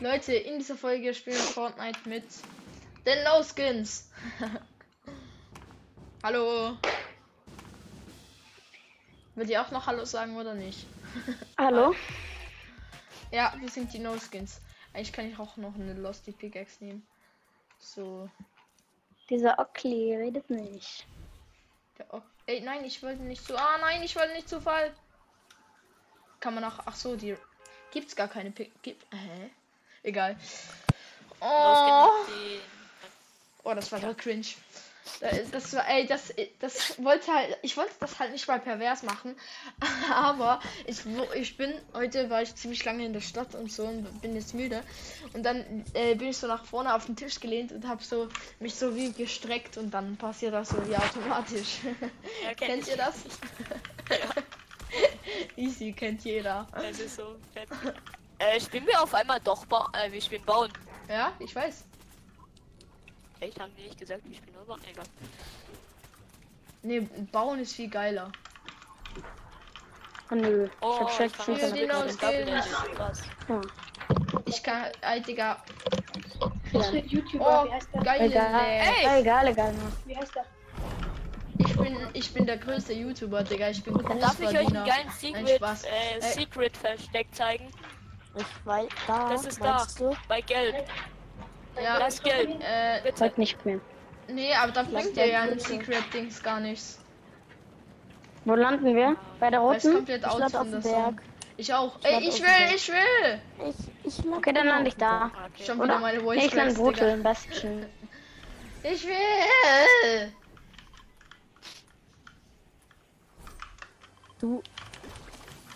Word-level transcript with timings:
Leute, 0.00 0.34
in 0.34 0.58
dieser 0.58 0.76
Folge 0.76 1.12
spielen 1.14 1.36
wir 1.36 1.42
Fortnite 1.42 2.08
mit 2.08 2.24
den 3.04 3.22
No 3.24 3.42
Skins. 3.42 4.10
Hallo. 6.22 6.76
Will 9.34 9.50
ihr 9.50 9.60
auch 9.60 9.70
noch 9.70 9.86
Hallo 9.86 10.04
sagen 10.04 10.36
oder 10.36 10.54
nicht? 10.54 10.86
Hallo? 11.58 11.94
Ja, 13.30 13.54
wir 13.60 13.68
sind 13.68 13.92
die 13.92 13.98
No 13.98 14.16
Skins. 14.18 14.60
Eigentlich 14.94 15.12
kann 15.12 15.30
ich 15.30 15.38
auch 15.38 15.56
noch 15.58 15.74
eine 15.74 15.92
Losty 15.92 16.32
Pickaxe 16.32 16.82
nehmen. 16.82 17.06
So. 17.78 18.30
Dieser 19.28 19.58
Ockli 19.58 20.16
redet 20.16 20.48
nicht. 20.48 21.06
Der 21.98 22.14
O- 22.14 22.22
Ey, 22.46 22.60
nein, 22.62 22.84
ich 22.84 23.02
wollte 23.02 23.22
nicht 23.22 23.44
zu. 23.44 23.56
Ah, 23.58 23.76
nein, 23.80 24.02
ich 24.02 24.16
wollte 24.16 24.32
nicht 24.32 24.48
zu 24.48 24.60
Fall. 24.60 24.94
Kann 26.40 26.54
man 26.54 26.64
auch. 26.64 26.78
Ach 26.86 26.94
so, 26.94 27.16
die. 27.16 27.36
Gibt's 27.90 28.14
gar 28.16 28.28
keine 28.28 28.50
Pick. 28.50 28.70
Gibt. 28.82 29.04
Hä? 29.12 29.50
Egal. 30.02 30.36
Oh, 31.40 32.08
oh, 33.64 33.74
das 33.74 33.90
war 33.92 34.00
so 34.00 34.14
cringe. 34.14 34.46
Da- 35.20 35.30
Das 35.52 35.72
war, 35.72 35.88
ey, 35.88 36.04
das, 36.06 36.32
das 36.58 37.00
wollte 37.02 37.32
halt, 37.32 37.56
ich 37.62 37.76
wollte 37.76 37.92
das 38.00 38.18
halt 38.18 38.32
nicht 38.32 38.48
mal 38.48 38.58
pervers 38.58 39.04
machen, 39.04 39.36
aber 40.12 40.60
ich, 40.86 40.98
ich 41.36 41.56
bin, 41.56 41.72
heute 41.94 42.28
war 42.28 42.42
ich 42.42 42.54
ziemlich 42.56 42.84
lange 42.84 43.06
in 43.06 43.12
der 43.12 43.20
Stadt 43.20 43.54
und 43.54 43.70
so 43.70 43.84
und 43.84 44.20
bin 44.20 44.34
jetzt 44.34 44.52
müde 44.52 44.82
und 45.32 45.44
dann 45.44 45.84
äh, 45.94 46.16
bin 46.16 46.28
ich 46.30 46.36
so 46.36 46.48
nach 46.48 46.64
vorne 46.64 46.92
auf 46.92 47.06
den 47.06 47.14
Tisch 47.14 47.38
gelehnt 47.38 47.70
und 47.70 47.86
habe 47.86 48.02
so, 48.02 48.28
mich 48.58 48.74
so 48.74 48.96
wie 48.96 49.12
gestreckt 49.12 49.76
und 49.76 49.92
dann 49.92 50.16
passiert 50.16 50.52
das 50.54 50.70
so 50.70 50.88
wie 50.88 50.96
automatisch. 50.96 51.78
ja, 52.42 52.54
kenn 52.56 52.68
Kennt 52.68 52.82
ich. 52.82 52.88
ihr 52.88 52.96
das? 52.96 53.14
Easy, 55.56 55.92
kennt 55.92 56.24
jeder. 56.24 56.66
Das 56.72 56.98
ist 56.98 57.16
so 57.16 57.36
fett. 57.52 57.68
Äh, 58.38 58.60
spielen 58.60 58.86
wir 58.86 59.02
auf 59.02 59.14
einmal 59.14 59.40
doch 59.40 59.64
ba 59.64 59.90
äh, 59.94 60.12
wir 60.12 60.20
spielen 60.20 60.44
bauen. 60.44 60.70
Ja, 61.08 61.32
ich 61.38 61.56
weiß. 61.56 61.86
Echt, 63.40 63.58
haben 63.58 63.72
die 63.78 63.84
nicht 63.84 63.98
gesagt, 63.98 64.20
wir 64.28 64.36
spielen 64.36 64.54
nur 64.56 64.66
bauen? 64.66 64.80
Egal. 64.90 65.06
Nee, 66.82 67.00
bauen 67.32 67.60
ist 67.60 67.74
viel 67.74 67.88
geiler. 67.88 68.30
Oh 70.30 70.34
nö. 70.34 70.68
Oh, 70.82 71.06
ich 71.08 71.18
hab 71.18 71.48
ich. 71.48 71.86
Dash, 71.86 72.66
krass. 72.94 73.22
Ja. 73.48 73.60
Ich 74.44 74.62
kann, 74.62 74.84
ey, 75.00 75.22
Digga. 75.22 75.62
YouTuber? 77.06 77.62
Oh, 77.62 77.68
Wie 77.68 77.72
heißt 77.72 77.88
der? 77.94 78.02
geile 78.02 78.24
Egal. 78.26 79.20
Egal, 79.20 79.46
egal. 79.48 79.74
Wie 80.04 80.16
heißt 80.16 80.34
der? 80.34 80.44
Ich 81.76 81.82
bin, 81.82 81.96
ich 82.14 82.32
bin 82.34 82.46
der 82.46 82.56
größte 82.56 82.92
YouTuber, 82.94 83.42
Digga. 83.44 83.68
Ich 83.68 83.82
bin 83.84 83.94
darf 84.18 84.40
ich 84.40 84.48
euch 84.48 84.56
einen 84.66 84.84
geilen 84.84 85.10
Secret, 85.18 85.56
Spaß. 85.56 85.84
äh. 85.84 86.20
Secret 86.20 86.76
Versteck 86.76 87.26
zeigen. 87.32 87.68
Ich 88.36 88.66
weiß, 88.66 88.88
da, 89.06 89.28
Das 89.30 89.44
ist 89.44 89.60
da. 89.62 89.86
du? 89.98 90.16
Bei 90.28 90.40
Gelb. 90.40 90.86
Ja, 91.82 91.98
Das 91.98 92.22
Gelb. 92.22 92.48
äh, 92.60 93.00
Bitte. 93.02 93.14
Zeig 93.16 93.36
nicht 93.38 93.64
mehr. 93.66 93.78
nee, 94.28 94.52
aber 94.54 94.72
da 94.72 94.82
bringt 94.82 94.94
Lass 94.94 95.12
dir 95.12 95.26
ja 95.26 95.42
ein. 95.42 95.58
Secret-Dings 95.58 96.42
gar 96.42 96.60
nichts. 96.60 96.98
Wo 98.46 98.54
landen 98.54 98.94
wir? 98.94 99.16
Bei 99.40 99.50
der 99.50 99.60
roten? 99.60 99.92
komplett 99.94 100.22
Ich 100.22 100.26
out 100.28 100.42
auf 100.54 100.62
dem 100.70 100.82
Song. 100.82 100.92
Berg. 100.92 101.22
Ich 101.58 101.72
auch. 101.74 101.98
lande 102.02 102.08
Ey, 102.08 102.28
ich 102.28 102.40
will, 102.42 102.74
ich 102.74 102.88
will. 102.88 103.40
Ich, 104.04 104.18
ich 104.20 104.26
Okay, 104.32 104.52
dann 104.52 104.66
lande 104.66 104.88
ich 104.88 104.96
da. 104.96 105.30
Okay. 105.52 105.64
Schon 105.64 105.82
wieder 105.82 105.98
meine 105.98 106.20
Voice 106.20 106.38
Nee, 106.38 106.46
ich 106.46 106.54
lande 106.54 106.74
Digga. 106.74 107.08
im 107.12 107.22
besten. 107.22 107.86
Ich 108.88 109.04
will. 109.04 110.32
Du, 114.40 114.62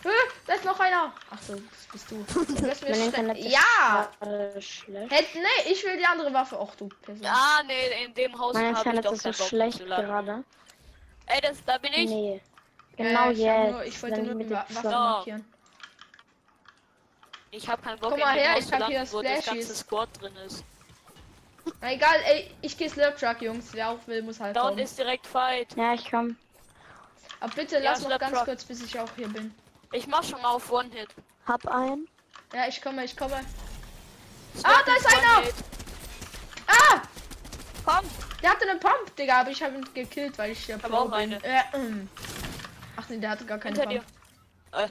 Hä, 0.03 0.09
da 0.47 0.55
ist 0.55 0.65
noch 0.65 0.81
einer. 0.81 1.13
Ach 1.31 1.43
so, 1.43 1.55
das 1.55 1.87
bist 1.93 2.11
du. 2.11 2.21
Ist 2.71 3.43
Ja. 3.53 4.09
gerade 4.19 4.63
schlecht. 4.63 5.13
Hätt, 5.13 5.27
nee, 5.35 5.71
ich 5.73 5.85
will 5.85 5.99
die 5.99 6.07
andere 6.07 6.33
Waffe. 6.33 6.59
Ach 6.59 6.75
du 6.75 6.89
Person. 6.89 7.23
Ja, 7.23 7.61
nee, 7.67 8.05
in 8.05 8.15
dem 8.15 8.39
Haus 8.39 8.55
Mein 8.55 8.65
habe 8.69 8.73
ich 8.73 8.79
Internet 8.79 9.05
doch 9.05 9.13
ist 9.13 9.23
so 9.23 9.33
schlecht 9.33 9.79
gerade. 9.79 10.43
Ey, 11.27 11.41
das, 11.43 11.63
da 11.67 11.77
bin 11.79 11.93
ich. 11.93 12.09
Nee. 12.11 12.41
Ja, 12.97 13.05
Genau 13.05 13.31
ich, 13.31 13.47
hab 13.47 13.59
jetzt. 13.65 13.73
nur, 13.73 13.85
ich 13.85 14.03
wollte 14.03 14.23
nur 14.23 14.35
mit 14.35 14.47
die 14.49 14.55
Waffe 14.55 14.73
Song. 14.75 14.91
markieren. 14.91 15.45
Ich 17.51 17.69
habe 17.69 17.83
keinen 17.83 17.99
Bock 17.99 18.11
Guck 18.13 18.21
mal 18.21 18.35
her, 18.39 18.55
Haus 18.55 18.65
ich 18.65 18.73
hab 18.73 18.87
hier 18.87 19.07
wo 19.13 19.23
das 19.23 19.41
Splashies. 19.43 19.45
ganze 19.69 19.75
Squad 19.75 20.09
drin 20.21 20.37
ist. 20.47 20.65
Na 21.81 21.93
egal, 21.93 22.17
ey, 22.25 22.51
ich 22.63 22.77
geh 22.77 22.89
Slurp 22.89 23.19
Truck, 23.19 23.43
Jungs. 23.43 23.69
Wer 23.73 23.91
auch 23.91 23.99
will, 24.07 24.23
muss 24.23 24.41
halt 24.41 24.57
Da 24.57 24.63
kommen. 24.63 24.79
ist 24.79 24.99
direkt 24.99 25.27
Fight. 25.27 25.77
Ja, 25.77 25.93
ich 25.95 26.11
komm. 26.11 26.37
Aber 27.41 27.53
bitte 27.55 27.77
Ja, 27.77 27.93
lass 27.93 28.03
noch 28.03 28.19
ganz 28.19 28.35
Truck. 28.37 28.45
kurz, 28.45 28.65
bis 28.65 28.83
ich 28.83 28.99
auch 28.99 29.09
hier 29.17 29.29
bin. 29.29 29.55
Ich 29.93 30.07
mach 30.07 30.23
schon 30.23 30.41
mal 30.43 30.51
auf 30.51 30.71
One-Hit. 30.71 31.09
hab 31.47 31.67
einen. 31.67 32.07
Ja, 32.55 32.67
ich 32.69 32.81
komme, 32.83 33.05
ich 33.05 33.17
komme. 33.17 33.41
Slap 34.59 34.73
Ah, 34.73 34.83
da 34.85 34.93
ist 34.97 35.07
einer! 35.07 35.49
Ah! 36.67 37.01
Komm! 37.85 38.05
Der 38.43 38.51
hatte 38.51 38.69
eine 38.69 38.79
Pump, 38.79 39.15
Digga, 39.17 39.41
aber 39.41 39.51
ich 39.51 39.63
habe 39.63 39.77
ihn 39.77 39.89
gekillt, 39.95 40.37
weil 40.39 40.53
ich 40.53 40.67
ja 40.67 40.79
Pro 40.79 40.95
auch 40.97 41.05
bin. 41.07 41.15
eine. 41.15 41.37
Äh, 41.45 41.61
ähm. 41.75 42.09
Ach 42.97 43.09
nee, 43.09 43.19
der 43.19 43.31
hatte 43.31 43.45
gar 43.45 43.59
keine 43.59 43.75
Hinter 43.77 43.91
dir. 43.91 44.03
Pump. 44.71 44.85
Äh, 44.85 44.89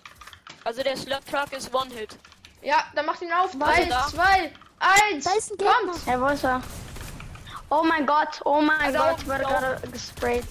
also 0.64 0.84
der 0.84 0.98
Slap 0.98 1.26
Truck 1.26 1.52
ist 1.54 1.74
One-Hit. 1.74 2.18
Ja, 2.62 2.84
dann 2.96 3.06
macht 3.06 3.22
ihn 3.22 3.32
auf. 3.32 3.58
Warte, 3.60 3.82
Drei, 3.82 3.86
da. 3.90 4.08
zwei, 4.08 4.52
eins. 4.80 5.24
Da 5.26 5.32
ist 5.34 5.52
ein 5.52 5.58
Gegner. 5.58 5.74
Kommt! 5.92 6.06
Ja, 6.06 6.22
wo 6.22 6.26
ist 6.28 6.44
er? 6.44 6.62
Oh 7.70 7.84
mein 7.84 8.06
Gott, 8.06 8.42
oh 8.46 8.62
mein 8.62 8.80
Also, 8.80 8.98
Gott, 8.98 9.16
ich 9.22 9.28
wurde 9.28 9.40
gerade 9.44 9.88
gesprayt. 9.90 10.44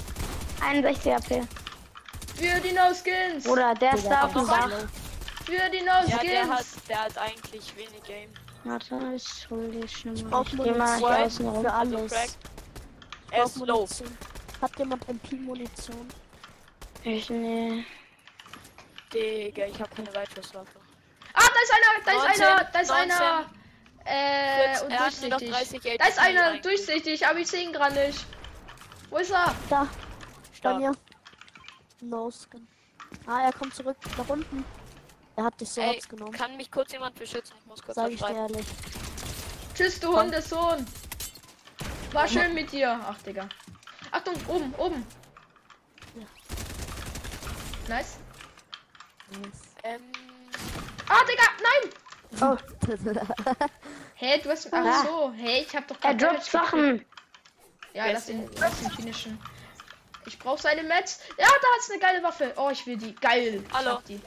61 0.62 1.12
AP. 1.14 1.48
Für 2.38 2.60
die 2.60 2.72
No 2.72 2.94
Skins! 2.94 3.44
Bruder, 3.44 3.74
der 3.74 3.94
ist 3.94 4.06
da 4.06 4.22
auf 4.24 4.32
dem 4.32 4.46
Dach. 4.46 4.70
Für 5.44 5.70
die 5.70 5.80
No 5.80 5.92
Ja, 6.06 6.18
der 6.18 6.48
hat, 6.48 6.64
Skins! 6.64 6.84
der 6.88 7.02
hat 7.04 7.18
eigentlich 7.18 7.76
wenig 7.76 8.02
Game. 8.04 8.30
Warte, 8.64 8.98
ich 9.14 9.50
hol 9.50 9.68
die 9.70 9.88
schon 9.88 10.14
mal. 10.14 10.30
brauch 10.30 10.46
Ich 10.46 10.62
geh 10.62 10.70
mal 10.72 10.98
hier 10.98 11.26
außen 11.26 11.48
rum. 11.48 11.62
Für 11.64 11.72
alles. 11.72 12.12
Er 13.30 13.44
ist 13.44 13.56
low. 13.56 13.88
Hat 14.60 14.78
jemand 14.78 15.08
MP-Munition? 15.08 16.08
Ich, 17.04 17.30
nee. 17.30 17.84
Digga, 19.12 19.66
ich 19.66 19.80
habe 19.80 19.94
keine 19.94 20.14
Weitschusswaffe. 20.14 20.78
Ah, 21.34 21.40
da 21.40 21.60
ist 21.62 21.72
einer, 21.72 22.04
da 22.04 22.10
ist 22.12 22.38
19, 22.38 22.42
einer, 22.44 22.64
da 22.72 22.80
ist 22.80 22.88
19. 22.88 23.10
einer. 23.12 23.46
Äh, 24.04 24.84
und 24.84 24.90
er 24.90 24.98
durchsichtig. 24.98 25.50
30 25.50 25.98
Da 25.98 26.06
ist 26.06 26.18
einer 26.18 26.44
eigentlich. 26.44 26.62
durchsichtig, 26.62 27.26
aber 27.26 27.38
ich 27.38 27.46
sehe 27.48 27.62
ihn 27.64 27.72
gerade 27.72 27.94
nicht. 27.94 28.26
Wo 29.10 29.18
ist 29.18 29.30
er? 29.30 29.54
Da, 29.70 29.82
bei 29.82 30.56
Stark. 30.56 30.96
No 32.00 32.30
Skin. 32.30 32.66
Ah, 33.26 33.42
er 33.44 33.52
kommt 33.52 33.74
zurück 33.74 33.96
nach 34.16 34.28
unten. 34.28 34.64
Er 35.36 35.44
hat 35.44 35.60
dich 35.60 35.68
so 35.70 35.80
Ey, 35.80 36.00
genommen. 36.08 36.32
kann 36.32 36.56
mich 36.56 36.70
kurz 36.70 36.92
jemand 36.92 37.14
beschützen? 37.16 37.56
Ich 37.60 37.66
muss 37.66 37.82
kurz 37.82 37.94
Sag 37.96 38.10
ich 38.10 38.20
ehrlich. 38.22 38.66
Tschüss, 39.74 40.00
du 40.00 40.16
Hundesohn. 40.18 40.84
War 42.12 42.26
schön 42.26 42.54
mit 42.54 42.72
dir. 42.72 42.98
Ach, 43.06 43.16
Digga. 43.22 43.48
Achtung, 44.10 44.34
oben, 44.48 44.74
oben. 44.76 45.06
Nice. 47.88 48.18
Ähm, 49.84 50.00
Ah, 51.08 51.20
Digga, 51.24 51.44
nein! 51.62 51.90
Oh, 52.42 52.56
Hä, 54.14 54.38
du 54.42 54.50
hast. 54.50 54.72
Ach 54.72 54.84
Ah. 54.84 55.04
so. 55.04 55.32
Hä, 55.36 55.60
ich 55.62 55.74
hab 55.74 55.86
doch 55.88 55.96
er 56.02 56.14
droppt 56.14 56.44
Sachen. 56.44 57.04
Ja, 57.94 58.10
lass 58.10 58.28
ihn, 58.28 58.48
lass 58.58 58.82
ihn 58.82 58.90
finishen. 58.90 59.38
Ich 60.28 60.38
brauch 60.38 60.58
seine 60.58 60.82
Mets. 60.82 61.20
Ja, 61.38 61.46
da 61.46 61.68
ist 61.80 61.90
eine 61.90 62.00
geile 62.00 62.22
Waffe. 62.22 62.52
Oh, 62.56 62.68
ich 62.70 62.86
will 62.86 62.96
die. 62.98 63.14
Geil. 63.14 63.64
Ich 63.66 63.74
Hallo. 63.74 63.92
hab 63.92 64.04
die. 64.04 64.20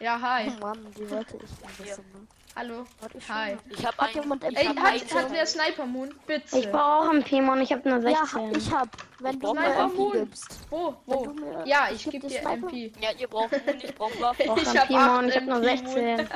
Ja, 0.00 0.20
hi. 0.20 0.52
Oh 0.54 0.60
Mann, 0.60 0.86
die 0.98 1.08
wollte 1.08 1.36
ich 1.36 1.42
ein 1.64 1.76
bisschen, 1.84 2.04
ne? 2.12 2.26
Hallo. 2.56 2.84
Ich 3.14 3.28
Hi. 3.28 3.56
ich 3.68 3.86
habe 3.86 3.96
Hat 3.98 4.08
ein, 4.16 4.22
jemand 4.22 4.44
ich 4.44 4.56
Ey, 4.58 4.64
hab 4.66 4.76
hat, 4.78 5.14
hat 5.14 5.30
wer 5.30 5.46
Sniper 5.46 5.84
Moon? 5.86 6.14
Bitte. 6.26 6.58
Ich 6.58 6.70
brauche 6.70 7.04
auch 7.06 7.10
einen 7.10 7.22
Pimon, 7.22 7.60
ich 7.60 7.70
habe 7.70 7.86
nur 7.88 7.98
mal. 8.00 8.10
Ja, 8.10 8.24
16. 8.24 8.54
ich 8.56 8.72
hab. 8.72 8.88
Wenn 9.20 9.32
du 9.32 9.38
brauch 9.46 9.54
mir 9.54 9.60
Sniper 9.64 9.84
MP 9.84 9.96
Moon. 9.98 10.12
gibst. 10.12 10.58
Wo? 10.70 10.96
Wo? 11.06 11.24
du 11.26 11.32
mir- 11.34 11.66
Ja, 11.66 11.88
ich 11.90 12.06
ich 12.06 12.12
geb 12.12 12.22
geb 12.22 12.30
dir. 12.30 12.48
MP. 12.48 12.92
Ja, 13.00 13.10
ihr 13.12 13.28
braucht 13.28 13.52
Mund, 13.66 13.84
ich 13.84 13.94
brauch 13.94 14.10
Waffen. 14.20 14.40
Ich 14.42 14.46
brauche 14.48 14.60
Ich 14.62 14.68
einen 14.68 14.78
hab 14.80 14.86
Pimon, 14.88 15.28
ich 15.28 15.36
habe 15.36 15.46
nur 15.46 15.56
MP 15.56 15.66
16. 15.86 16.28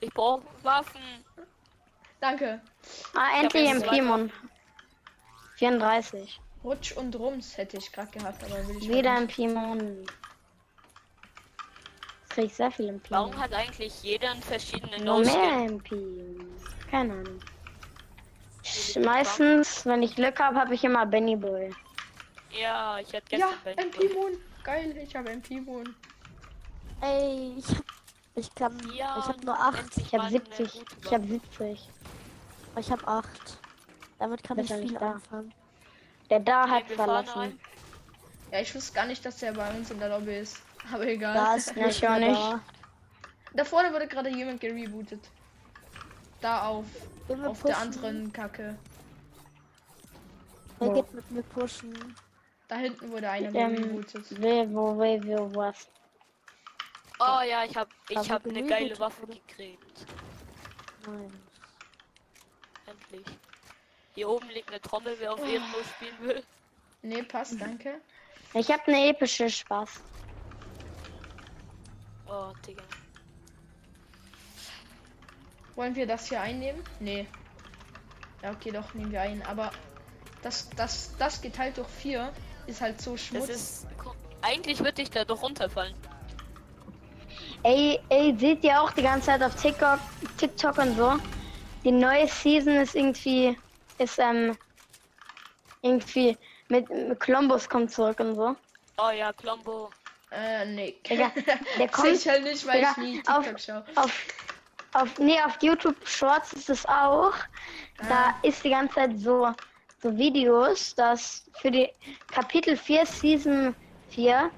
Ich 0.00 0.14
brauch 0.14 0.40
Waffen. 0.62 1.00
Danke. 2.20 2.60
Ah, 3.14 3.38
endlich 3.40 3.70
zwei 3.80 3.88
Pimon. 3.88 4.32
34. 5.56 6.40
Rutsch 6.64 6.92
und 6.92 7.14
Rums 7.16 7.56
hätte 7.56 7.76
ich 7.78 7.90
gerade 7.92 8.10
gehabt, 8.10 8.42
aber 8.44 8.66
will 8.68 8.76
ich 8.78 8.88
Wieder 8.88 9.12
ein 9.12 9.26
Pimon. 9.26 10.06
Krieg 12.28 12.46
ich 12.46 12.54
sehr 12.54 12.70
viel 12.70 12.86
im 12.88 13.00
Pimon. 13.00 13.20
Warum 13.30 13.38
hat 13.38 13.52
eigentlich 13.52 14.02
jeder 14.02 14.30
einen 14.30 14.42
verschiedenen 14.42 15.04
Nur 15.04 15.20
mehr? 15.20 15.52
MP. 15.68 16.36
Keine 16.90 17.12
Ahnung. 17.14 17.40
Sch- 18.64 19.04
Meistens, 19.04 19.84
wenn 19.84 20.02
ich 20.02 20.14
Glück 20.14 20.38
habe, 20.40 20.56
habe 20.56 20.74
ich 20.74 20.84
immer 20.84 21.04
Benny 21.04 21.36
Boy. 21.36 21.74
Ja, 22.50 22.98
ich 22.98 23.12
hätte 23.12 23.36
Ja, 23.36 23.48
gestern 23.64 23.64
Benny 23.76 23.82
MP 24.08 24.14
Moon. 24.14 24.32
Geil, 24.62 24.96
ich 24.98 25.16
habe 25.16 25.30
MP 25.30 25.60
Moon. 25.60 25.96
Ey, 27.00 27.54
ich 27.58 27.66
hab. 27.68 27.84
Ich 28.34 28.54
kann. 28.54 28.78
Ja, 28.94 29.18
ich 29.18 29.24
hab 29.26 29.44
nur 29.44 29.58
8. 29.58 29.78
endlich 29.78 30.06
Ich 30.06 30.12
habe 30.14 30.22
mal 30.22 30.28
eine 30.28 30.38
70. 30.38 30.72
gute 30.72 30.96
Ich 31.00 31.12
habe 31.12 31.22
Waffe. 31.24 31.32
70. 31.58 31.90
Ich 32.78 32.90
hab 32.92 33.08
8. 33.08 33.26
Damit 34.18 34.42
kann 34.44 34.56
Das 34.56 34.70
ich 34.70 34.76
ich 34.76 34.88
viel 34.90 34.98
da. 34.98 35.20
Der 36.32 36.40
da 36.40 36.66
hat 36.66 36.84
Okay, 36.84 36.94
verlassen. 36.94 37.60
Ja, 38.50 38.60
ich 38.60 38.74
wusste 38.74 38.94
gar 38.94 39.04
nicht, 39.04 39.22
dass 39.22 39.36
der 39.36 39.52
bei 39.52 39.68
uns 39.76 39.90
in 39.90 39.98
der 40.00 40.08
Lobby 40.08 40.38
ist. 40.38 40.62
Aber 40.92 41.06
egal. 41.06 41.36
Da 41.36 41.56
ist 41.56 41.76
Ja, 41.76 41.86
nicht 41.86 41.98
ich 41.98 42.08
auch 42.08 42.18
mehr 42.18 42.20
nicht. 42.20 42.54
da. 42.54 42.60
Da 43.54 43.64
vorne 43.66 43.92
wurde 43.92 44.08
gerade 44.08 44.30
jemand 44.30 44.62
gerebootet. 44.62 45.28
da 46.40 46.68
auf, 46.68 46.86
auf 47.44 47.62
der 47.64 47.76
pushen? 47.76 47.92
anderen 47.92 48.32
Kacke. 48.32 48.78
Wer 50.78 50.88
geht 50.88 51.12
mit 51.12 51.30
mir 51.30 51.42
pushen? 51.42 52.16
Da 52.68 52.76
hinten 52.76 53.10
wurde 53.10 53.28
einer 53.28 53.52
Ähm, 53.54 53.76
rebootet. 53.76 54.24
will, 54.30 54.74
wo, 54.74 54.98
will, 54.98 55.20
wo, 55.26 55.54
was? 55.54 55.86
Oh 57.20 57.40
ja, 57.48 57.64
ich 57.64 57.76
hab, 57.76 57.88
ich 58.08 58.16
Aber 58.16 58.30
hab 58.30 58.44
eine 58.44 58.54
gerebootet 58.54 58.70
geile 58.70 58.98
Waffe 58.98 59.26
gekriegt. 59.26 60.06
Nein. 61.06 61.32
Endlich. 62.86 63.26
Hier 64.14 64.28
oben 64.28 64.48
liegt 64.50 64.68
eine 64.68 64.80
Trommel, 64.80 65.16
wer 65.18 65.32
auf 65.32 65.40
Ehrenlos 65.40 65.86
spielen 65.96 66.16
will. 66.20 66.42
Nee, 67.02 67.22
passt, 67.22 67.60
danke. 67.60 68.00
Ich 68.54 68.70
habe 68.70 68.82
eine 68.86 69.08
epische 69.08 69.48
Spaß. 69.48 70.00
Oh, 72.28 72.52
Digga. 72.66 72.82
Wollen 75.74 75.94
wir 75.94 76.06
das 76.06 76.28
hier 76.28 76.40
einnehmen? 76.40 76.82
Nee. 77.00 77.26
Ja, 78.42 78.50
okay, 78.52 78.70
doch, 78.70 78.92
nehmen 78.94 79.10
wir 79.12 79.22
ein. 79.22 79.42
Aber 79.46 79.70
das, 80.42 80.68
das, 80.76 81.14
das 81.18 81.40
geteilt 81.40 81.78
durch 81.78 81.88
vier 81.88 82.32
ist 82.66 82.80
halt 82.80 83.00
so 83.00 83.12
Das 83.12 83.20
schmutzig. 83.26 83.54
ist. 83.54 83.86
Eigentlich 84.42 84.80
würde 84.80 85.02
ich 85.02 85.10
da 85.10 85.24
doch 85.24 85.42
runterfallen. 85.42 85.94
Ey, 87.62 88.00
ey, 88.08 88.36
seht 88.38 88.64
ihr 88.64 88.80
auch 88.80 88.90
die 88.92 89.02
ganze 89.02 89.26
Zeit 89.26 89.42
auf 89.42 89.54
TikTok, 89.54 89.98
TikTok 90.36 90.78
und 90.78 90.96
so? 90.96 91.16
Die 91.84 91.92
neue 91.92 92.26
Season 92.28 92.74
ist 92.74 92.94
irgendwie, 92.94 93.56
ist 93.98 94.18
ähm, 94.18 94.56
irgendwie 95.82 96.38
mit, 96.68 96.88
mit 96.90 97.20
Columbus 97.20 97.68
kommt 97.68 97.90
zurück 97.90 98.20
und 98.20 98.36
so. 98.36 98.56
Oh 98.98 99.10
ja, 99.10 99.32
Klombo. 99.32 99.90
Äh, 100.30 100.64
nee. 100.66 101.00
Digga, 101.08 101.30
der 101.78 101.88
kommt 101.88 102.08
Sicher 102.16 102.38
nicht, 102.40 102.66
weil 102.66 102.76
Digga, 102.78 102.90
ich 102.92 102.96
nie 102.98 103.22
auf- 103.26 103.44
TikTok 103.44 103.60
schaue. 103.60 103.84
auf, 103.96 104.26
auf, 104.92 105.18
nee, 105.18 105.40
auf 105.42 105.58
YouTube 105.62 106.06
Shorts 106.06 106.52
ist 106.52 106.70
es 106.70 106.86
auch. 106.86 107.34
Da 107.98 108.28
Ah. 108.28 108.34
ist 108.42 108.64
die 108.64 108.70
ganze 108.70 108.94
Zeit 108.94 109.18
so, 109.18 109.52
so 110.02 110.16
Videos, 110.16 110.94
dass 110.94 111.50
für 111.54 111.70
die 111.70 111.90
Kapitel 112.30 112.76
4 112.76 113.04
Season 113.06 113.74
4, 114.08 114.50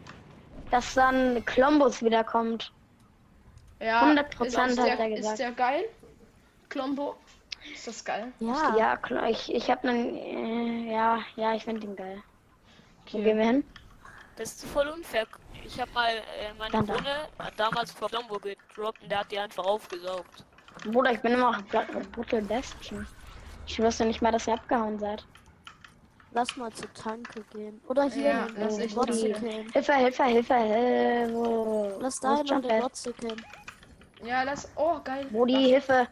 dass 0.70 0.94
dann 0.94 1.44
Columbus 1.44 2.02
wiederkommt. 2.02 2.72
Ja, 3.80 4.02
100% 4.02 4.46
ist, 4.46 4.58
hat 4.58 4.68
ist 4.70 4.78
er 4.78 4.96
der, 4.96 5.08
gesagt. 5.10 5.32
Ist 5.32 5.38
der 5.38 5.52
geil? 5.52 5.84
Klombo? 6.68 7.23
Ist 7.72 7.86
das 7.86 8.04
geil? 8.04 8.32
Ja, 8.40 8.76
Ja, 8.76 8.96
klar, 8.96 9.28
ich, 9.30 9.52
ich 9.54 9.70
hab 9.70 9.84
nen, 9.84 10.16
äh, 10.16 10.92
ja, 10.92 11.20
ja, 11.36 11.54
ich 11.54 11.64
find 11.64 11.82
den 11.82 11.96
geil. 11.96 12.22
Wo 13.10 13.18
Okay. 13.18 13.24
gehen 13.24 13.38
wir 13.38 13.44
hin? 13.46 13.64
Das 14.36 14.52
ist 14.52 14.64
voll 14.66 14.88
unfair. 14.88 15.26
Ich 15.64 15.80
habe 15.80 15.90
mal 15.92 16.10
äh, 16.38 16.52
meine. 16.58 16.76
Krone 16.84 17.28
damals 17.56 17.92
vor 17.92 18.08
Klombo 18.08 18.38
gedroppt 18.38 19.02
und 19.02 19.08
der 19.10 19.20
hat 19.20 19.30
die 19.30 19.38
einfach 19.38 19.64
aufgesaugt. 19.64 20.44
Bruder, 20.84 21.12
ich 21.12 21.20
bin 21.22 21.32
immer 21.32 21.52
noch 21.52 21.62
Brutal 22.12 22.42
Bastion. 22.42 23.06
Ich 23.66 23.78
wusste 23.80 24.04
nicht 24.04 24.20
mal, 24.22 24.32
dass 24.32 24.46
ihr 24.46 24.54
abgehauen 24.54 24.98
seid. 24.98 25.26
lass 26.32 26.56
mal 26.56 26.72
zur 26.72 26.92
Tanke 26.92 27.42
gehen. 27.44 27.80
Oder 27.88 28.04
hier 28.10 28.30
Ja, 28.30 28.48
lass 28.56 28.78
wo 28.96 29.04
hin. 29.06 29.34
Hilfe, 29.72 29.94
Hilfe, 29.94 30.24
Hilfe, 30.24 30.54
Hilfe. 30.54 31.98
Lass 32.00 32.20
Wo 32.20 32.26
da 32.28 32.36
hin 32.36 32.52
und 32.52 32.64
den? 32.64 32.82
Wotzik 32.82 33.16
hin. 33.20 33.44
Ja, 34.22 34.42
lass. 34.42 34.70
Oh, 34.76 35.00
geil. 35.04 35.26
Brudi, 35.30 35.54
Hilfe. 35.68 36.08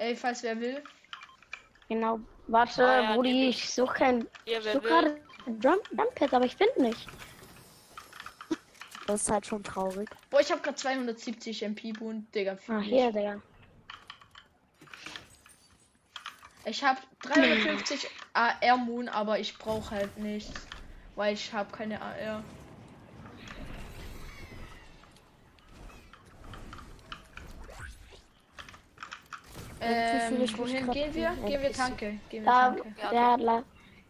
Ey, 0.00 0.16
falls 0.16 0.42
wer 0.42 0.58
will. 0.58 0.82
Genau. 1.90 2.20
Warte, 2.46 2.82
Ah, 2.82 3.02
ja, 3.02 3.14
Brudi, 3.14 3.50
ich. 3.50 3.68
suche 3.70 3.94
kein. 3.94 4.26
Ich 4.46 4.64
wer 4.64 4.72
suche 4.72 4.80
gerade 4.88 5.20
Jumppad, 5.62 6.32
aber 6.32 6.46
ich 6.46 6.56
finde 6.56 6.82
nicht. 6.82 7.06
Das 9.06 9.22
ist 9.22 9.30
halt 9.30 9.44
schon 9.46 9.62
traurig. 9.62 10.08
Boah, 10.30 10.40
ich 10.40 10.50
habe 10.50 10.62
gerade 10.62 10.76
270 10.76 11.62
MP 11.64 11.92
Bund, 11.92 12.34
Digga. 12.34 12.56
Ah, 12.68 12.80
ich. 12.80 12.86
hier, 12.86 13.12
Digga. 13.12 13.42
Ich 16.64 16.82
habe 16.82 17.00
350 17.22 18.08
AR 18.32 18.76
Moon, 18.78 19.08
aber 19.08 19.38
ich 19.38 19.58
brauche 19.58 19.90
halt 19.90 20.16
nichts, 20.16 20.66
weil 21.14 21.34
ich 21.34 21.52
habe 21.52 21.70
keine 21.76 22.00
AR. 22.00 22.42
Ähm, 29.80 30.46
wohin 30.58 30.90
gehen 30.90 31.14
wir? 31.14 31.30
Gehen 31.46 31.62
wir 31.62 31.72
Tanke. 31.72 32.18
Gehen 32.28 32.44
wir 32.44 32.50
Da, 32.50 32.74
Tanke. 32.74 32.94
Ja, 33.02 33.12
ja, 33.12 33.34
la, 33.36 33.62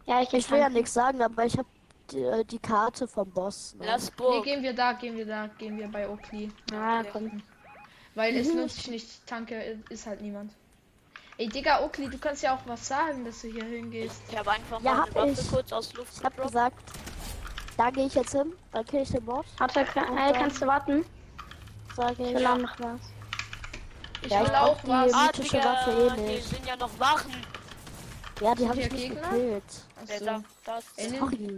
ja, 0.05 0.21
ich, 0.21 0.33
Ich 0.33 0.51
will 0.51 0.59
ja 0.59 0.69
nichts 0.69 0.93
sagen, 0.93 1.21
aber 1.21 1.45
ich 1.45 1.57
habe 1.57 1.67
die, 2.11 2.19
äh, 2.23 2.43
die 2.43 2.59
Karte 2.59 3.07
vom 3.07 3.29
Boss. 3.31 3.73
Ne? 3.75 3.85
Lass 3.85 4.09
Nee, 4.11 4.17
Burg. 4.17 4.43
gehen 4.43 4.63
wir 4.63 4.73
da, 4.73 4.93
gehen 4.93 5.15
wir 5.15 5.25
da, 5.25 5.47
gehen 5.57 5.77
wir 5.77 5.87
bei 5.87 6.07
Oakley. 6.09 6.51
Ah, 6.73 7.03
komm. 7.11 7.41
Weil 8.15 8.35
es 8.35 8.51
Mhm. 8.51 8.59
lohnt 8.59 8.71
sich 8.71 8.87
nicht. 8.89 9.27
Tanke 9.27 9.55
ist 9.89 10.05
halt 10.05 10.21
niemand. 10.21 10.51
Ey, 11.37 11.47
Digga, 11.47 11.83
Oakley, 11.83 12.09
du 12.09 12.17
kannst 12.17 12.43
ja 12.43 12.53
auch 12.53 12.59
was 12.65 12.87
sagen, 12.87 13.23
dass 13.23 13.41
du 13.41 13.47
hier 13.47 13.63
hingehst. 13.63 14.21
Ich 14.29 14.37
habe 14.37 14.51
einfach 14.51 14.79
Ja, 14.81 14.95
mal 14.95 15.01
hab 15.01 15.15
eine 15.17 15.31
Waffe 15.31 15.41
ich. 15.41 15.51
kurz 15.51 15.71
aus 15.71 15.93
Luft 15.93 16.13
Ich 16.17 16.23
hab 16.23 16.33
gedroppt. 16.33 16.51
gesagt, 16.53 16.91
da 17.77 17.89
gehe 17.89 18.05
ich 18.05 18.13
jetzt 18.13 18.31
hin, 18.33 18.53
dann 18.71 18.85
kill 18.85 19.01
ich 19.01 19.09
den 19.09 19.25
Boss, 19.25 19.45
Warte, 19.57 19.85
kann, 19.85 20.17
äh, 20.17 20.33
kannst 20.33 20.61
du 20.61 20.67
warten? 20.67 21.05
sage 21.95 22.23
Ich 22.23 22.29
ich. 22.29 22.33
will 22.33 22.45
auch 22.45 22.57
noch 22.57 22.79
was. 22.79 22.99
Ich 24.23 24.29
Ja, 24.31 24.41
ich 24.41 24.47
will 24.47 24.53
brauch 24.53 24.67
auch 24.69 24.81
die- 24.81 24.87
was. 24.87 25.13
Ah, 25.13 25.25
mythische 25.27 25.51
Digga, 25.57 25.65
Waffe 25.73 25.91
eh 25.91 26.09
hier 26.15 26.23
nicht. 26.35 26.49
sind 26.49 26.65
ja 26.67 26.75
noch 26.75 26.99
Wachen. 26.99 27.45
Ja, 28.41 28.55
die 28.55 28.65
habe 28.67 28.75
Hier 28.77 28.85
ich 28.87 28.91
nicht 28.93 29.03
Gegner? 29.09 29.29
gekillt. 29.29 29.63
Achso. 30.01 30.25
da, 30.25 30.43
das. 30.65 30.85
Ey, 30.97 31.09
nimm- 31.11 31.19
Sorry. 31.19 31.57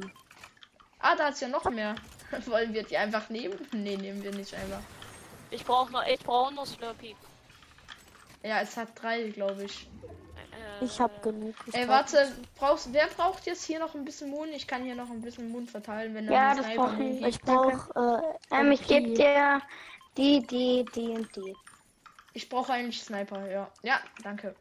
Ah, 1.00 1.16
da 1.16 1.28
ist 1.30 1.42
ja 1.42 1.48
noch 1.48 1.64
mehr. 1.70 1.96
Wollen 2.46 2.74
wir 2.74 2.84
die 2.84 2.98
einfach 2.98 3.30
nehmen? 3.30 3.58
Nee, 3.72 3.98
nehmen 3.98 4.24
wir 4.24 4.32
nicht 4.34 4.54
einfach. 4.54 4.80
Ich 5.52 5.64
brauche 5.66 5.92
noch, 5.92 6.06
ich 6.08 6.20
brauche 6.20 6.54
noch 6.54 6.66
Slurpee. 6.66 7.16
Ja, 8.44 8.62
es 8.62 8.76
hat 8.76 8.90
drei, 9.02 9.30
glaube 9.30 9.64
ich. 9.66 9.88
Äh, 10.82 10.86
Ich 10.86 11.00
hab 11.00 11.22
genug. 11.22 11.54
Ich 11.68 11.76
Ey, 11.76 11.88
warte, 11.88 12.32
brauchst, 12.56 12.92
wer 12.92 13.08
braucht 13.08 13.46
jetzt 13.46 13.64
hier 13.64 13.80
noch 13.80 13.94
ein 13.96 14.04
bisschen 14.04 14.30
Moon? 14.30 14.50
Ich 14.50 14.68
kann 14.68 14.84
hier 14.84 14.96
noch 14.96 15.10
ein 15.10 15.22
bisschen 15.22 15.50
Moon 15.52 15.68
verteilen, 15.68 16.14
wenn 16.16 16.28
da 16.28 16.34
Ja, 16.34 16.56
das 16.56 16.66
Sniper 16.66 16.82
brauch 16.88 16.94
Moon 16.94 17.18
ich. 17.18 17.26
Ich 17.28 17.42
brauche 17.42 18.30
äh, 18.52 18.56
Ähm, 18.56 18.72
ich 18.72 18.86
gebe 18.88 19.14
dir 19.14 19.62
die, 20.18 20.46
die, 20.48 20.86
die 20.96 21.10
und 21.10 21.36
die. 21.36 21.56
Ich 22.34 22.50
brauche 22.50 22.74
eigentlich 22.74 23.02
Sniper, 23.02 23.48
ja. 23.50 23.70
Ja, 23.84 24.00
danke. 24.24 24.56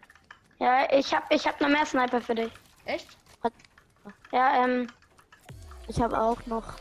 Ja, 0.58 0.90
ich 0.92 1.12
hab, 1.14 1.32
ich 1.32 1.46
hab 1.46 1.60
noch 1.60 1.68
mehr 1.68 1.86
Sniper 1.86 2.20
für 2.20 2.34
dich. 2.34 2.52
Echt? 2.84 3.08
Ja, 4.32 4.64
ähm, 4.64 4.88
Ich 5.88 6.00
habe 6.00 6.18
auch 6.20 6.44
noch 6.46 6.74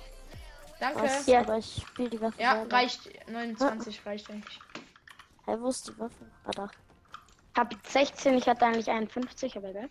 Danke. 0.80 1.02
was, 1.02 1.26
Ja. 1.26 1.40
aber 1.42 1.58
ich 1.58 1.84
spiele 1.88 2.10
die 2.10 2.22
Waffe 2.22 2.40
Ja, 2.42 2.56
selber. 2.56 2.76
reicht. 2.76 3.30
29 3.30 4.06
reicht 4.06 4.30
eigentlich. 4.30 4.60
Hey, 5.46 5.60
wo 5.60 5.70
ist 5.70 5.88
die 5.88 6.00
Waffe? 6.00 6.26
Ah, 6.46 6.52
da. 6.52 6.70
hab 7.58 7.74
jetzt 7.74 7.92
16, 7.92 8.38
ich 8.38 8.48
hatte 8.48 8.66
eigentlich 8.66 8.90
51, 8.90 9.58
aber 9.58 9.70
egal. 9.70 9.90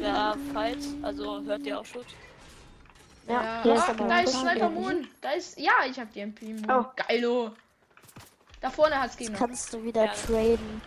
Ja, 0.00 0.36
falls, 0.52 0.88
also 1.02 1.42
hört 1.44 1.64
ihr 1.64 1.78
auch 1.80 1.84
schon. 1.86 2.04
Ja, 3.26 3.34
Ja, 3.42 3.62
hier 3.62 3.72
ah, 3.72 3.76
ist 3.90 4.00
da 4.00 4.20
ist. 4.20 4.40
Sniper 4.40 4.68
Moon. 4.70 5.08
Da 5.20 5.30
ist. 5.30 5.58
Ja, 5.58 5.72
ich 5.88 5.98
hab 5.98 6.12
die 6.12 6.20
MP 6.20 6.52
Moon. 6.52 6.70
Oh. 6.70 6.84
Geilo. 6.96 7.52
Da 8.60 8.70
vorne 8.70 9.00
hat's 9.00 9.16
Gegner. 9.16 9.38
kannst 9.38 9.72
du 9.72 9.82
wieder 9.82 10.04
Ja. 10.06 10.12
traden. 10.12 10.82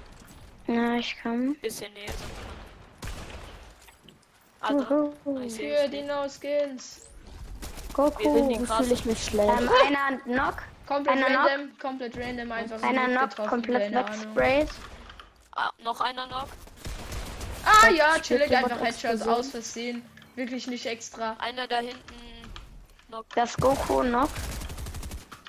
Ja, 0.68 0.96
ich 0.96 1.16
kann. 1.18 1.56
Bisschen 1.56 1.92
näher. 1.94 2.14
Also, 4.62 5.14
Für 5.24 5.90
die. 5.90 6.02
No 6.04 6.28
Skins. 6.30 7.02
Goku. 7.94 8.50
fühle 8.66 8.94
ich 8.94 9.06
mich 9.06 9.24
schlecht? 9.24 9.50
Ähm, 9.60 9.70
einer 9.88 10.18
Knock, 10.20 10.64
Komplett 10.88 11.16
Einer 11.18 11.30
noch? 11.30 11.46
random. 11.50 11.78
Komplett 11.80 12.18
random. 12.18 12.52
Einfach 12.52 12.80
so 12.80 12.86
einer 12.86 13.06
Knock, 13.06 13.50
komplett 13.50 13.84
keine 13.94 14.06
Ahnung. 14.06 14.20
wegsprayt. 14.36 14.70
Ah, 15.56 15.70
noch 15.84 16.02
einer 16.02 16.28
noch. 16.28 16.48
Ah 17.66 17.90
ja, 17.90 18.20
chillig. 18.20 18.56
Einfach 18.56 18.82
Headshots 18.82 19.22
aus 19.28 19.50
Versehen. 19.50 20.04
Wirklich 20.36 20.68
nicht 20.68 20.86
extra. 20.86 21.36
Einer 21.40 21.68
da 21.68 21.78
hinten. 21.78 22.00
Noch. 23.10 23.24
Das 23.36 23.56
Goku 23.58 24.04
noch. 24.04 24.30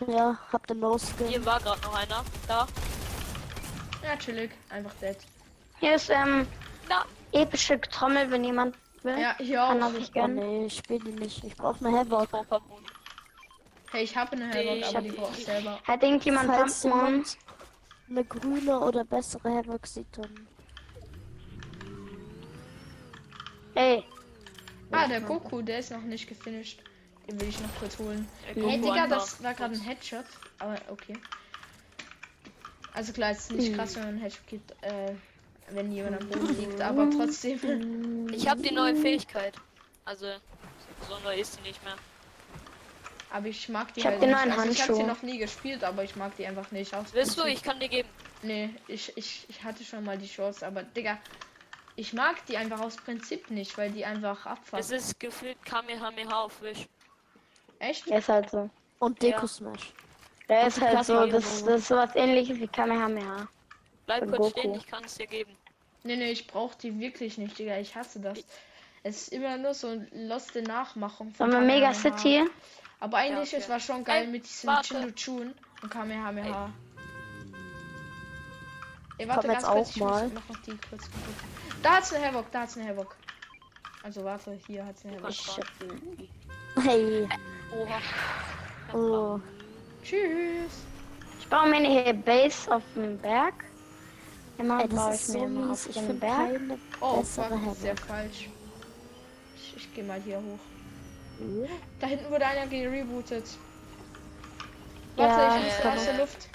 Ja, 0.06 0.38
hab 0.52 0.66
den 0.66 0.80
No-Skin. 0.80 1.28
Hier 1.28 1.44
war 1.46 1.60
gerade 1.60 1.80
noch 1.82 1.94
einer. 1.94 2.24
Da. 2.48 2.66
Ja, 4.02 4.16
chillig. 4.16 4.50
Einfach 4.70 4.92
dead. 5.00 5.16
Hier 5.80 5.94
ist, 5.94 6.10
ähm, 6.10 6.46
Da. 6.88 7.04
epische 7.32 7.80
Trommel, 7.80 8.30
wenn 8.30 8.44
jemand 8.44 8.76
will. 9.02 9.18
Ja, 9.18 9.34
hier 9.38 9.58
Kann 9.58 9.82
auch. 9.82 9.92
er 9.92 10.00
sich 10.00 10.10
Oh 10.14 10.26
nee, 10.26 10.66
ich 10.66 10.76
spiele 10.78 11.00
die 11.04 11.12
nicht. 11.12 11.44
Ich 11.44 11.56
brauche 11.56 11.84
eine. 11.86 12.02
Ich 12.02 12.08
brauch 12.08 12.28
Pampun. 12.28 12.84
Hey, 13.92 14.04
ich 14.04 14.16
habe 14.16 14.32
eine 14.32 14.48
Havoc, 14.48 14.76
Ich 14.76 14.84
aber 14.86 14.96
hab- 14.96 15.04
die 15.04 15.10
brauche 15.12 15.38
ich 15.38 15.44
selber. 15.44 15.78
Hat 15.86 16.02
irgendjemand 16.02 16.50
Pumpmon? 16.52 17.24
eine 18.10 18.24
grüne 18.24 18.80
oder 18.80 19.04
bessere 19.04 19.48
Havoc 19.50 19.86
sieht, 19.86 20.06
dann 20.18 20.46
Ey, 23.76 24.04
Ah, 24.92 25.08
der 25.08 25.20
Goku, 25.20 25.62
der 25.62 25.78
ist 25.80 25.90
noch 25.90 26.02
nicht 26.02 26.28
gefinisht. 26.28 26.80
Den 27.28 27.40
will 27.40 27.48
ich 27.48 27.58
noch 27.60 27.74
kurz 27.78 27.98
holen. 27.98 28.28
Der 28.54 28.62
Hey, 28.68 28.78
Goku 28.78 28.92
Digga, 28.92 29.06
das 29.06 29.42
war 29.42 29.54
gerade 29.54 29.74
ein 29.74 29.80
Headshot. 29.80 30.24
Aber 30.58 30.76
okay. 30.88 31.16
Also 32.92 33.12
klar, 33.12 33.30
es 33.30 33.38
ist 33.50 33.52
nicht 33.52 33.74
krass, 33.74 33.94
wenn 33.96 34.02
man 34.02 34.08
einen 34.10 34.20
Headshot 34.20 34.46
gibt, 34.46 34.70
äh, 34.82 35.14
wenn 35.70 35.90
jemand 35.90 36.22
am 36.22 36.28
Boden 36.28 36.56
liegt, 36.60 36.80
aber 36.80 37.10
trotzdem. 37.10 38.28
Ich 38.32 38.48
habe 38.48 38.60
die 38.62 38.72
neue 38.74 38.94
Fähigkeit. 38.96 39.54
Also, 40.04 40.26
so 41.08 41.18
neu 41.24 41.38
ist 41.40 41.54
sie 41.54 41.60
nicht 41.62 41.82
mehr. 41.84 41.94
Aber 43.30 43.46
ich 43.48 43.68
mag 43.68 43.92
die 43.94 44.00
Ich 44.00 44.06
hab 44.06 44.12
halt 44.12 44.22
den 44.22 44.30
nicht. 44.30 44.38
neuen 44.46 44.52
Also 44.58 44.70
ich 44.70 44.82
habe 44.82 44.94
sie 44.94 45.02
noch 45.02 45.22
nie 45.22 45.38
gespielt, 45.38 45.82
aber 45.82 46.04
ich 46.04 46.14
mag 46.14 46.36
die 46.36 46.46
einfach 46.46 46.70
nicht 46.70 46.94
aus. 46.94 47.06
Willst 47.12 47.36
du? 47.38 47.44
Ich 47.44 47.62
kann 47.62 47.80
dir 47.80 47.88
geben. 47.88 48.08
Nee, 48.42 48.70
ich, 48.86 49.16
ich, 49.16 49.46
ich 49.48 49.64
hatte 49.64 49.82
schon 49.82 50.04
mal 50.04 50.18
die 50.18 50.28
Chance, 50.28 50.64
aber 50.66 50.82
Digga, 50.82 51.18
ich 51.96 52.12
mag 52.12 52.44
die 52.46 52.56
einfach 52.58 52.80
aus 52.80 52.96
Prinzip 52.96 53.50
nicht, 53.50 53.76
weil 53.78 53.90
die 53.90 54.04
einfach 54.04 54.40
Es 54.40 54.46
abfassen. 54.46 54.96
ist 54.96 55.18
gefühlt 55.18 55.64
Kamehameha 55.64 56.42
auf 56.42 56.60
Wish. 56.60 56.86
Echt? 57.88 58.08
Der 58.08 58.18
ist 58.18 58.28
halt 58.28 58.50
so. 58.50 58.70
Und 58.98 59.22
Ja. 59.22 59.30
Deko 59.30 59.46
Smash. 59.46 59.92
Der 60.48 60.66
ist 60.66 60.80
halt 60.80 61.04
so, 61.04 61.26
das, 61.26 61.64
das 61.64 61.80
ist 61.80 61.88
sowas 61.88 62.10
ähnliches 62.14 62.58
wie 62.58 62.66
Kamehameha. 62.68 63.46
Bleib 64.06 64.20
Von 64.20 64.30
kurz 64.32 64.38
Goku. 64.54 64.58
stehen, 64.60 64.74
ich 64.74 64.86
kann 64.86 65.04
es 65.04 65.14
dir 65.14 65.26
geben. 65.26 65.56
Nee, 66.02 66.16
nee, 66.16 66.30
ich 66.32 66.46
brauch 66.46 66.74
die 66.74 66.98
wirklich 67.00 67.38
nicht, 67.38 67.58
Digga. 67.58 67.78
Ich 67.78 67.94
hasse 67.96 68.20
das. 68.20 68.38
Es 69.02 69.22
ist 69.22 69.28
immer 69.32 69.56
nur 69.56 69.72
so 69.74 70.00
loste 70.12 70.62
Nachmachung. 70.62 71.32
von 71.32 71.50
Sollen 71.50 71.66
wir 71.66 71.74
Mega. 71.74 71.94
City? 71.94 72.44
Aber 73.00 73.18
eigentlich, 73.18 73.52
Ja, 73.52 73.58
es 73.58 73.64
okay. 73.64 73.72
war 73.72 73.80
schon 73.80 74.04
geil 74.04 74.24
Ey, 74.24 74.28
mit 74.30 74.44
diesem. 74.44 74.70
Chindu-Chun 74.82 75.54
und 75.82 75.90
Kamehameha. 75.90 76.70
Ey, 79.16 79.26
komm 79.26 79.36
warte 79.36 79.46
jetzt 79.48 79.62
ganz 79.62 79.66
kurz, 79.74 79.90
ich 79.90 79.96
muss 79.96 80.10
mal. 80.10 80.28
noch 80.28 80.50
auf 80.50 80.60
die 80.66 80.70
kurz 80.88 81.02
gucken. 81.04 81.34
Da 81.82 81.96
hat's 81.96 82.12
eine 82.12 82.26
Havoc, 82.26 82.50
da 82.50 82.60
hat's 82.62 82.76
eine 82.76 82.88
Havoc. 82.88 83.16
Also 84.04 84.22
warte, 84.22 84.52
hier 84.66 84.84
hat's 84.84 85.02
eine 85.06 85.16
Havoc. 85.16 85.30
Ich 85.30 85.48
hab 85.48 85.64
ihn. 85.82 86.28
Hey. 86.82 87.26
Oha. 87.72 88.96
Oh. 88.96 89.40
Tschüss. 90.02 90.84
Ich 91.40 91.48
baue 91.48 91.70
mir 91.70 91.76
eine 91.76 92.12
Base 92.12 92.70
auf 92.70 92.82
dem 92.94 93.16
Berg. 93.18 93.54
Immer 94.58 94.82
Ey, 94.82 94.88
baue 94.88 95.10
das 95.10 95.14
ich 95.14 95.20
ist 95.22 95.28
mir 95.28 95.38
so 95.38 95.44
immer 95.46 95.72
auf 95.72 95.80
finde 95.80 96.14
Berg. 96.14 96.60
Oh, 97.00 97.22
fuck, 97.22 97.46
sehr 97.76 97.96
falsch. 97.96 98.50
Ich, 99.56 99.74
ich 99.74 99.94
gehe 99.94 100.04
mal 100.04 100.20
hier 100.20 100.36
hoch. 100.36 100.58
Ja. 101.62 101.68
Da 101.98 102.06
hinten 102.06 102.30
wurde 102.30 102.44
einer 102.44 102.66
gerebootet. 102.66 103.46
Ja, 105.16 105.28
Warte, 105.28 105.56
ich 105.56 105.66
ich 105.66 105.72
muss 105.72 105.82
komm. 105.82 105.92
aus 105.92 106.04
der 106.04 106.18
Luft. 106.18 106.48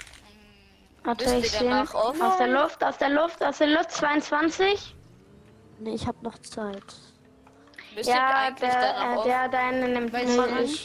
Warte, 1.02 1.34
ich 1.36 1.50
sehe 1.50 1.82
auf? 1.82 1.94
aus 2.20 2.36
der 2.38 2.46
Luft, 2.46 2.84
aus 2.84 2.98
der 2.98 3.08
Luft, 3.10 3.42
aus 3.42 3.58
der 3.58 3.66
Luft 3.66 3.90
22. 3.90 4.94
Nee, 5.80 5.94
ich 5.94 6.06
hab 6.06 6.22
noch 6.22 6.38
Zeit. 6.38 7.09
Müsste 7.94 8.12
Ja, 8.12 8.28
eigentlich 8.46 8.70
der, 8.70 8.80
danach 8.80 9.24
äh, 9.24 9.28
der 9.28 9.48
da 9.48 9.72
nimmt 9.72 10.12
Weiß 10.12 10.26
mich 10.26 10.36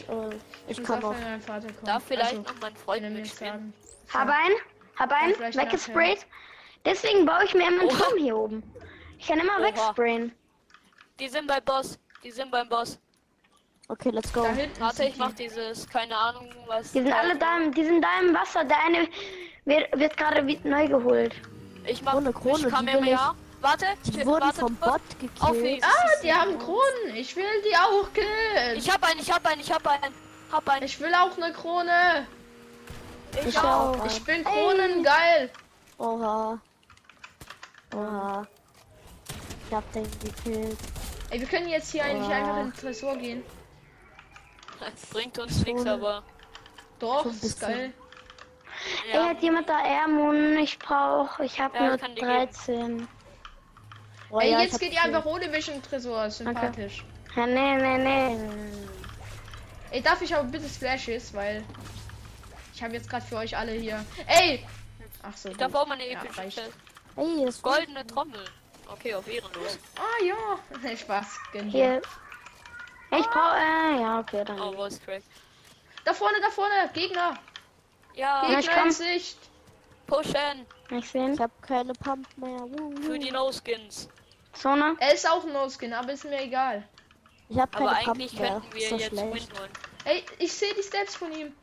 ich 0.01 0.09
an. 0.09 0.31
Ich, 0.67 0.79
ich 0.79 0.83
kann 0.83 1.03
auch 1.03 1.13
Vater 1.41 1.67
kommen. 1.67 1.85
Darf 1.85 2.03
vielleicht 2.03 2.31
Also, 2.31 2.41
noch 2.41 2.53
mein 2.61 2.75
Freund 2.75 3.01
mir 3.03 3.09
mitspielen? 3.11 3.73
Hab 4.13 4.27
einen, 4.27 4.55
hab 4.97 5.11
einen, 5.11 5.35
vielleicht 5.35 5.57
weggesprayt. 5.57 6.25
Deswegen 6.85 7.25
baue 7.25 7.43
ich 7.45 7.53
mir 7.53 7.67
immer 7.67 7.81
einen 7.81 7.89
Oha. 7.91 7.97
Turm 7.97 8.17
hier 8.17 8.37
oben. 8.37 8.63
Ich 9.17 9.27
kann 9.27 9.39
immer 9.39 9.57
Oha. 9.59 9.63
wegsprayen. 9.63 10.31
Die 11.19 11.27
sind 11.27 11.47
beim 11.47 11.63
Boss. 11.63 11.97
Die 12.23 12.31
sind 12.31 12.51
beim 12.51 12.67
Boss. 12.69 12.99
Okay, 13.87 14.09
let's 14.09 14.33
go. 14.33 14.41
Da 14.43 14.51
hinten 14.51 14.79
Warte, 14.81 15.03
ich 15.05 15.17
mach 15.17 15.31
dieses, 15.33 15.87
keine 15.87 16.17
Ahnung, 16.17 16.49
was. 16.65 16.91
Die 16.91 17.01
sind 17.03 17.13
alle 17.13 17.37
da, 17.37 17.57
im- 17.57 17.71
die 17.73 17.85
sind 17.85 18.01
da 18.01 18.07
im 18.19 18.33
Wasser. 18.33 18.63
Der 18.65 18.77
eine 18.83 19.07
wird, 19.65 19.99
wird 19.99 20.17
gerade 20.17 20.43
neu 20.63 20.87
geholt. 20.87 21.35
Ich 21.85 22.01
mach 22.01 22.13
Krone, 22.13 22.33
Krone, 22.33 22.53
Wish 22.53 22.59
die 22.61 22.63
will 22.65 22.71
Kamehameha. 22.71 23.35
Warte, 23.65 23.85
Die 24.05 24.19
ich- 24.19 24.25
wurden 24.27 24.41
warte, 24.45 24.59
vom. 24.59 24.75
Bot 24.75 24.89
Auf 25.39 25.51
gekillt. 25.51 25.77
die- 25.77 25.83
Ah, 25.83 26.21
die 26.21 26.31
haben 26.33 26.59
Kronen. 26.59 27.15
Ich 27.15 27.35
will 27.35 27.61
die 27.67 27.75
auch 27.75 28.13
killen. 28.13 28.77
Ich 28.77 28.87
hab 28.91 29.03
einen, 29.03 29.19
ich 29.19 29.31
hab 29.31 29.43
einen, 29.47 29.59
ich 29.59 29.71
hab 29.71 29.87
einen. 29.87 30.13
Hab 30.51 30.69
einen. 30.69 30.83
Ich 30.85 30.99
will 30.99 31.11
auch 31.15 31.35
eine 31.35 31.51
Krone. 31.51 32.27
Ich 33.47 33.57
auch. 33.57 34.05
Ich 34.05 34.23
bin 34.23 34.43
Kronen 34.43 35.03
geil. 35.03 35.49
Oha. 35.97 36.59
Oha. 37.95 38.47
Ich 39.67 39.75
hab 39.75 39.91
den 39.93 40.03
gekillt. 40.19 40.77
Ey, 41.31 41.39
wir 41.39 41.47
können 41.47 41.67
jetzt 41.69 41.91
hier 41.91 42.03
eigentlich 42.05 42.27
Boah. 42.27 42.35
einfach 42.35 42.57
in 42.57 42.63
den 42.71 42.73
Tresor 42.79 43.15
gehen. 43.17 43.43
Das 44.79 45.05
bringt 45.09 45.39
uns 45.39 45.65
nichts, 45.65 45.85
aber. 45.87 46.21
Doch, 46.99 47.25
ein 47.25 47.31
ist 47.31 47.59
geil. 47.59 47.93
Ey, 49.11 49.15
Ja. 49.15 49.29
hat 49.29 49.41
jemand 49.41 49.67
da 49.67 49.79
Airmoon? 49.83 50.57
Ich 50.59 50.77
brauche, 50.77 51.43
ich 51.43 51.59
habe 51.59 51.75
Ja, 51.77 51.87
nur 51.87 51.97
kann 51.97 52.11
die 52.13 52.21
geben. 52.21 52.27
13. 52.27 53.07
Oh, 54.29 54.39
Ey, 54.39 54.51
ja, 54.51 54.59
ich 54.59 54.71
jetzt 54.71 54.79
geht 54.79 54.93
ihr 54.93 55.01
einfach 55.01 55.25
ohne 55.25 55.47
mich 55.47 55.65
den 55.65 55.81
Tresor. 55.83 56.25
Ist 56.25 56.37
Sympathisch. 56.39 57.03
Ja, 57.35 57.45
nee, 57.45 57.75
nee, 57.75 57.97
nee. 57.97 58.37
Ey, 59.91 60.01
darf 60.01 60.21
ich 60.21 60.35
aber 60.35 60.45
bitte 60.45 60.67
Splashes, 60.67 61.33
weil 61.33 61.63
ich 62.73 62.83
habe 62.83 62.93
jetzt 62.93 63.09
gerade 63.09 63.25
für 63.25 63.37
euch 63.37 63.55
alle 63.55 63.71
hier. 63.73 64.03
Ey! 64.27 64.65
Ach 65.23 65.35
so. 65.37 65.49
Ich 65.49 65.57
darf 65.57 65.71
gut. 65.71 65.81
auch 65.81 65.87
mal 65.87 65.95
eine 65.95 66.11
Ja, 66.11 66.21
epische. 66.21 66.41
Chest. 66.41 66.73
Hey, 67.15 67.43
es 67.45 67.61
Goldene 67.61 68.05
Trommel. 68.07 68.43
Okay, 68.87 69.13
auf 69.15 69.27
ehrenlos. 69.27 69.77
Ah 69.97 70.23
ja. 70.25 70.95
Spaß. 70.97 71.27
Dir. 71.53 71.63
Hier. 71.63 72.01
Ey, 73.11 73.19
Ich 73.19 73.27
brauche, 73.27 73.55
äh, 73.57 74.01
ja, 74.01 74.19
okay, 74.19 74.43
dann. 74.43 74.59
Oh, 74.59 74.73
Voice 74.73 74.99
Crack. 75.03 75.23
Da 76.03 76.13
vorne, 76.13 76.37
da 76.41 76.49
vorne. 76.49 76.73
Gegner. 76.93 77.35
Ja, 78.13 78.43
ich 78.49 78.57
Gegner 78.57 78.73
komm. 78.75 78.85
in 78.87 78.91
Sicht. 78.91 79.37
Pushen 80.07 80.65
Nicht 80.89 81.11
sehen. 81.11 81.33
Ich 81.33 81.39
hab 81.39 81.61
keine 81.61 81.93
Pump 81.93 82.27
mehr. 82.37 82.59
Wuhu. 82.61 82.95
für 83.01 83.19
die 83.19 83.31
No-Skins. 83.31 84.07
Zone. 84.53 84.95
Er 84.99 85.13
ist 85.13 85.29
auch 85.29 85.43
ein 85.45 85.53
No-Skin, 85.53 85.93
aber 85.93 86.13
ist 86.13 86.23
mir 86.25 86.41
egal. 86.41 86.83
Ich 87.49 87.57
hab 87.59 87.71
keine 87.71 87.89
Aber 87.89 87.99
Pump 87.99 88.09
eigentlich 88.17 88.39
mehr. 88.39 88.51
könnten 88.51 88.73
wir 88.73 88.89
das 88.89 88.99
jetzt 89.01 89.07
schlecht? 89.09 89.51
Win 89.51 89.59
holen. 89.59 89.71
Ey, 90.05 90.23
ich 90.39 90.53
sehe 90.53 90.73
die 90.73 90.83
Stats 90.83 91.15
von 91.15 91.31
ihm. 91.31 91.53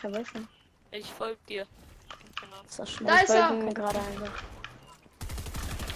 Verwissen. 0.00 0.48
Ich 0.90 1.06
folge 1.06 1.38
dir. 1.48 1.66
Genau. 2.40 2.62
Ist 2.66 2.78
das 2.78 2.88
Da 2.90 2.96
schlecht? 2.96 3.22
ist 3.24 3.30
er. 3.30 3.50
mir 3.52 3.74
gerade. 3.74 3.98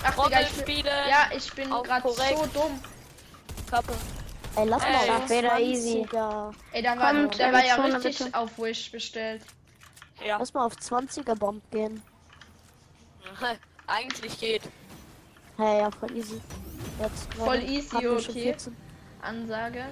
Ach, 0.04 0.25
Digga, 0.26 0.40
ich 0.40 0.64
bin, 0.64 0.84
ja, 0.84 1.30
ich 1.34 1.52
bin 1.52 1.72
Auf 1.72 1.84
gerade 1.84 2.02
korrekt. 2.02 2.38
so 2.38 2.46
dumm. 2.46 2.80
Kappe. 3.70 3.92
Ey, 4.56 4.66
lass 4.66 4.82
Ey, 4.84 4.92
mal 4.92 5.20
das 5.20 5.30
wäre 5.30 5.61
easy. 5.62 6.02
20er. 6.11 6.52
Ey, 6.72 6.82
da 6.82 6.99
war, 6.99 7.12
Kommt, 7.14 7.38
der 7.38 7.49
äh, 7.49 7.52
war 7.52 7.64
ja 7.64 7.75
richtig 7.76 8.18
bitte. 8.18 8.38
auf 8.38 8.58
Wish 8.58 8.90
bestellt. 8.90 9.42
Ja. 10.26 10.37
Lass 10.38 10.52
mal 10.55 10.64
auf 10.67 10.75
20er 10.75 11.35
Bomb 11.35 11.62
gehen. 11.71 12.02
Eigentlich 13.87 14.38
geht. 14.38 14.62
Hey, 15.57 15.81
ja, 15.81 15.91
voll 15.91 16.17
easy. 16.17 16.41
Jetzt 17.00 17.33
Voll 17.35 17.62
easy, 17.62 17.97
okay. 18.07 18.33
14. 18.43 18.76
Ansage. 19.23 19.85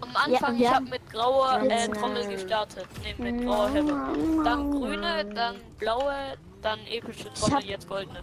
Am 0.00 0.16
Anfang, 0.16 0.58
wir 0.58 0.66
ich 0.66 0.74
habe 0.74 0.86
mit 0.86 1.10
grauer 1.10 1.60
äh, 1.62 1.68
Ja. 1.68 1.88
Trommel 1.88 2.26
gestartet. 2.26 2.86
Ne, 3.18 3.32
mit 3.32 3.44
grauer 3.46 3.70
Hebe. 3.70 4.42
Dann 4.44 4.70
grüne, 4.70 5.24
dann 5.26 5.56
blaue, 5.78 6.14
dann 6.60 6.80
epische 6.88 7.32
Trommel, 7.34 7.56
hab- 7.56 7.64
jetzt 7.64 7.88
goldene. 7.88 8.20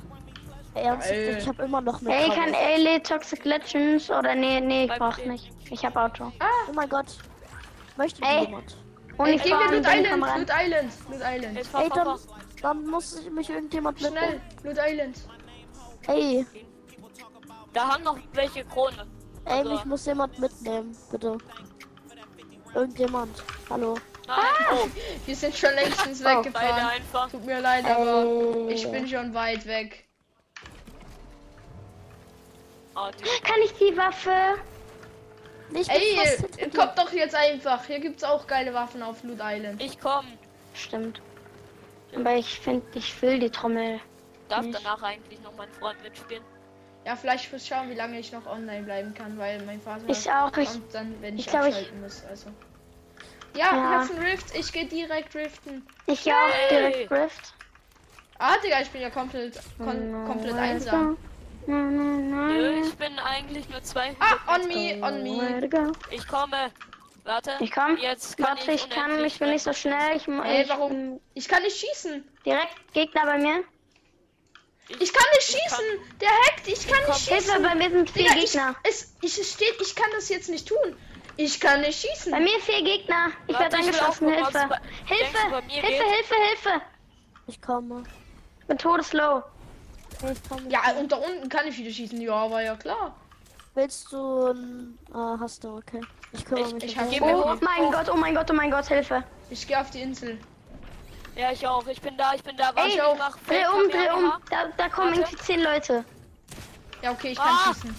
Ernsthaft, 0.75 1.13
ich 1.41 1.48
hab 1.48 1.60
immer 1.60 1.81
noch 1.81 2.00
mit 2.01 2.13
Ey, 2.13 2.25
Trouble. 2.27 2.36
kann 2.43 2.53
Ailey 2.53 3.01
Toxic 3.01 3.43
Legends 3.43 4.10
oder 4.12 4.36
nee, 4.36 4.60
nee, 4.62 4.86
ich 4.86 4.91
brauch 4.98 5.17
nicht. 5.25 5.51
Ich 5.72 5.84
hab 5.84 5.96
Auto. 5.96 6.31
Oh 6.39 6.72
mein 6.74 6.88
Gott. 6.89 7.08
Möchte 7.98 8.22
Ey. 8.22 8.46
jemand? 8.46 8.75
Und 9.19 9.27
ich 9.27 9.43
wir 9.43 9.57
an 9.57 9.73
Loot 9.73 9.85
Island. 9.85 10.23
Loot 10.38 10.49
Island, 10.49 10.93
Loot 11.09 11.21
Island. 11.21 11.65
Fahr, 11.67 11.81
Ey, 11.83 11.89
fahr, 11.89 12.05
dann, 12.05 12.19
dann 12.61 12.85
muss 12.88 13.19
ich 13.19 13.29
mich 13.29 13.49
irgendjemand 13.49 13.99
Schnell, 13.99 14.11
mitnehmen. 14.13 14.41
Loot 14.63 14.77
Island. 14.79 15.17
Ey, 16.07 16.45
Da 17.73 17.89
haben 17.89 18.03
noch 18.03 18.17
welche 18.31 18.63
Krone. 18.63 19.05
ey, 19.43 19.51
Also- 19.59 19.71
mich 19.71 19.85
muss 19.85 20.05
jemand 20.05 20.39
mitnehmen, 20.39 20.95
bitte. 21.11 21.38
Irgendjemand. 22.73 23.43
Hallo. 23.69 23.95
Nein, 24.25 24.38
Ah! 24.39 24.73
oh, 24.73 24.88
Wir 25.25 25.35
sind 25.35 25.53
schon 25.57 25.73
längstens 25.73 26.19
weggefahren. 26.23 27.01
Tut 27.29 27.45
mir 27.45 27.59
leid, 27.59 27.83
aber 27.85 28.23
Ey. 28.69 28.73
ich 28.73 28.89
bin 28.89 29.05
schon 29.05 29.33
weit 29.33 29.65
weg. 29.65 30.07
Ah, 32.95 33.11
Kann 33.43 33.59
ich 33.65 33.73
die 33.73 33.97
Waffe? 33.97 34.31
Nicht 35.71 35.89
Ey, 35.89 36.17
ihr 36.57 36.69
kommt 36.71 36.97
doch 36.97 37.11
jetzt 37.11 37.35
einfach. 37.35 37.85
Hier 37.85 37.99
gibt's 37.99 38.23
auch 38.23 38.47
geile 38.47 38.73
Waffen 38.73 39.03
auf 39.03 39.23
Loot 39.23 39.39
Island. 39.41 39.81
ich 39.81 39.99
komm. 39.99 40.25
Stimmt. 40.73 41.21
Aber 42.15 42.35
ich 42.35 42.59
finde, 42.59 42.85
ich 42.95 43.21
will 43.21 43.39
die 43.39 43.49
Trommel. 43.51 43.99
Darf 44.47 44.65
Nicht. 44.65 44.79
danach 44.79 45.03
eigentlich 45.03 45.39
noch 45.41 45.53
mein 45.55 45.69
Freund 45.73 46.01
mitspielen? 46.01 46.43
Ja, 47.05 47.15
vielleicht 47.15 47.51
muss 47.53 47.61
ich 47.61 47.67
schauen, 47.69 47.89
wie 47.89 47.93
lange 47.95 48.19
ich 48.19 48.31
noch 48.31 48.45
online 48.47 48.83
bleiben 48.83 49.13
kann, 49.13 49.38
weil 49.38 49.61
mein 49.63 49.79
Vater 49.79 50.01
Ich 50.07 50.29
auch. 50.31 50.55
Ich, 50.57 50.69
kommt 50.71 50.93
dann, 50.93 51.15
wenn 51.21 51.35
ich, 51.35 51.45
ich 51.45 51.51
glaub, 51.51 51.65
ich- 51.67 51.75
abschalten 51.75 52.01
muss. 52.01 52.23
Also. 52.29 52.47
Ja, 53.55 53.71
Ja. 53.75 54.01
Hudson 54.01 54.17
Rift, 54.17 54.55
ich 54.55 54.71
gehe 54.71 54.85
direkt 54.85 55.33
driften. 55.33 55.85
ich 56.07 56.31
auch 56.31 56.49
Hey. 56.51 56.69
direkt 56.91 57.11
Rift. 57.11 57.53
Ah, 58.39 58.55
Digga, 58.63 58.81
ich 58.81 58.89
bin 58.89 59.01
ja 59.01 59.09
komplett, 59.09 59.59
kon 59.77 60.25
komplett 60.25 60.55
einsam. 60.55 61.17
Nö, 61.69 62.81
ich 62.83 62.95
bin 62.95 63.19
eigentlich 63.19 63.69
nur 63.69 63.83
zwei. 63.83 64.15
Ah, 64.19 64.55
on 64.55 64.67
me, 64.67 64.99
on 65.01 65.21
me. 65.23 65.69
Ich 66.09 66.27
komme. 66.27 66.71
Warte. 67.25 67.51
Ich 67.59 67.71
komm. 67.71 67.97
Jetzt 67.97 68.38
kann 68.38 68.57
Warte, 68.57 68.71
ich 68.71 68.89
kann, 68.89 69.05
unendlich 69.05 69.33
ich 69.33 69.39
bin 69.39 69.49
nicht 69.51 69.63
so 69.63 69.73
schnell. 69.73 70.17
Ich, 70.17 70.27
Ey, 70.27 70.63
ich 70.63 70.69
warum? 70.69 71.19
Ich 71.35 71.47
kann 71.47 71.61
nicht 71.61 71.77
schießen. 71.77 72.27
direkt 72.45 72.93
Gegner 72.93 73.25
bei 73.25 73.38
mir. 73.38 73.63
Ich 74.99 75.13
kann 75.13 75.25
nicht 75.35 75.43
schießen. 75.43 75.85
Der 76.19 76.29
hackt. 76.29 76.67
Ich 76.67 76.88
kann 76.88 77.05
nicht 77.07 77.27
Hilfe, 77.29 77.43
schießen. 77.43 77.61
bei 77.63 77.75
mir 77.75 77.89
sind 77.91 78.09
vier 78.09 78.23
Digga, 78.23 78.35
ich, 78.38 78.51
Gegner. 78.51 78.75
es, 78.83 79.13
ich, 79.21 79.38
es 79.38 79.53
steht, 79.53 79.75
ich 79.79 79.95
kann 79.95 80.09
das 80.15 80.29
jetzt 80.29 80.49
nicht 80.49 80.67
tun. 80.67 80.97
Ich 81.38 81.59
kann 81.59 81.81
nicht 81.81 82.01
schießen. 82.01 82.31
Bei 82.31 82.39
mir 82.39 82.59
vier 82.61 82.83
Gegner. 82.83 83.27
Ich 83.45 83.53
Warte, 83.53 83.77
werde 83.77 83.89
ich 83.89 84.01
angeschossen. 84.01 84.29
Hilfe. 84.29 84.69
Hilfe. 85.05 85.63
Hilfe? 85.67 86.03
Hilfe, 86.03 86.35
Hilfe. 86.49 86.81
Ich 87.45 87.61
komme. 87.61 88.03
Ich 88.59 88.65
bin 88.65 88.77
todeslow. 88.79 89.43
Ich. 90.23 90.71
Ja, 90.71 90.81
und 90.99 91.11
da 91.11 91.15
unten 91.17 91.47
kann 91.49 91.67
ich 91.67 91.77
wieder 91.77 91.91
schießen. 91.91 92.19
Ja, 92.21 92.33
aber 92.33 92.61
ja 92.61 92.75
klar. 92.75 93.15
Willst 93.75 94.11
du 94.11 94.47
ein... 94.51 94.97
Ah, 95.13 95.38
hast 95.39 95.63
du, 95.63 95.77
okay. 95.77 96.01
Ich 96.33 96.43
kümmere 96.43 96.67
Ich- 96.67 96.73
mich. 96.73 96.97
ich 97.11 97.21
mir 97.21 97.35
Oh 97.35 97.55
mein 97.61 97.91
Gott, 97.91 98.09
oh 98.11 98.15
mein 98.17 98.35
Gott, 98.35 98.49
oh 98.51 98.53
mein 98.53 98.71
Gott, 98.71 98.88
Hilfe. 98.88 99.23
Ich 99.49 99.67
gehe 99.67 99.79
auf 99.79 99.89
die 99.91 100.01
Insel. 100.01 100.38
Ja, 101.35 101.51
ich 101.51 101.65
auch. 101.65 101.85
Ich 101.88 102.01
bin 102.01 102.17
da, 102.17 102.33
ich 102.33 102.43
bin 102.43 102.57
da. 102.57 102.75
Warte, 102.75 102.89
ich 102.89 102.97
mach 103.17 103.38
Dreh 103.47 103.65
um, 103.67 103.89
dreh 103.89 104.09
um. 104.11 104.33
Da, 104.49 104.65
da 104.75 104.89
kommen 104.89 105.09
Warte. 105.11 105.21
irgendwie 105.21 105.38
zehn 105.38 105.61
Leute. 105.61 106.03
Ja, 107.01 107.11
okay, 107.11 107.29
ich 107.31 107.38
kann 107.38 107.47
Ah. 107.47 107.73
schießen. 107.73 107.95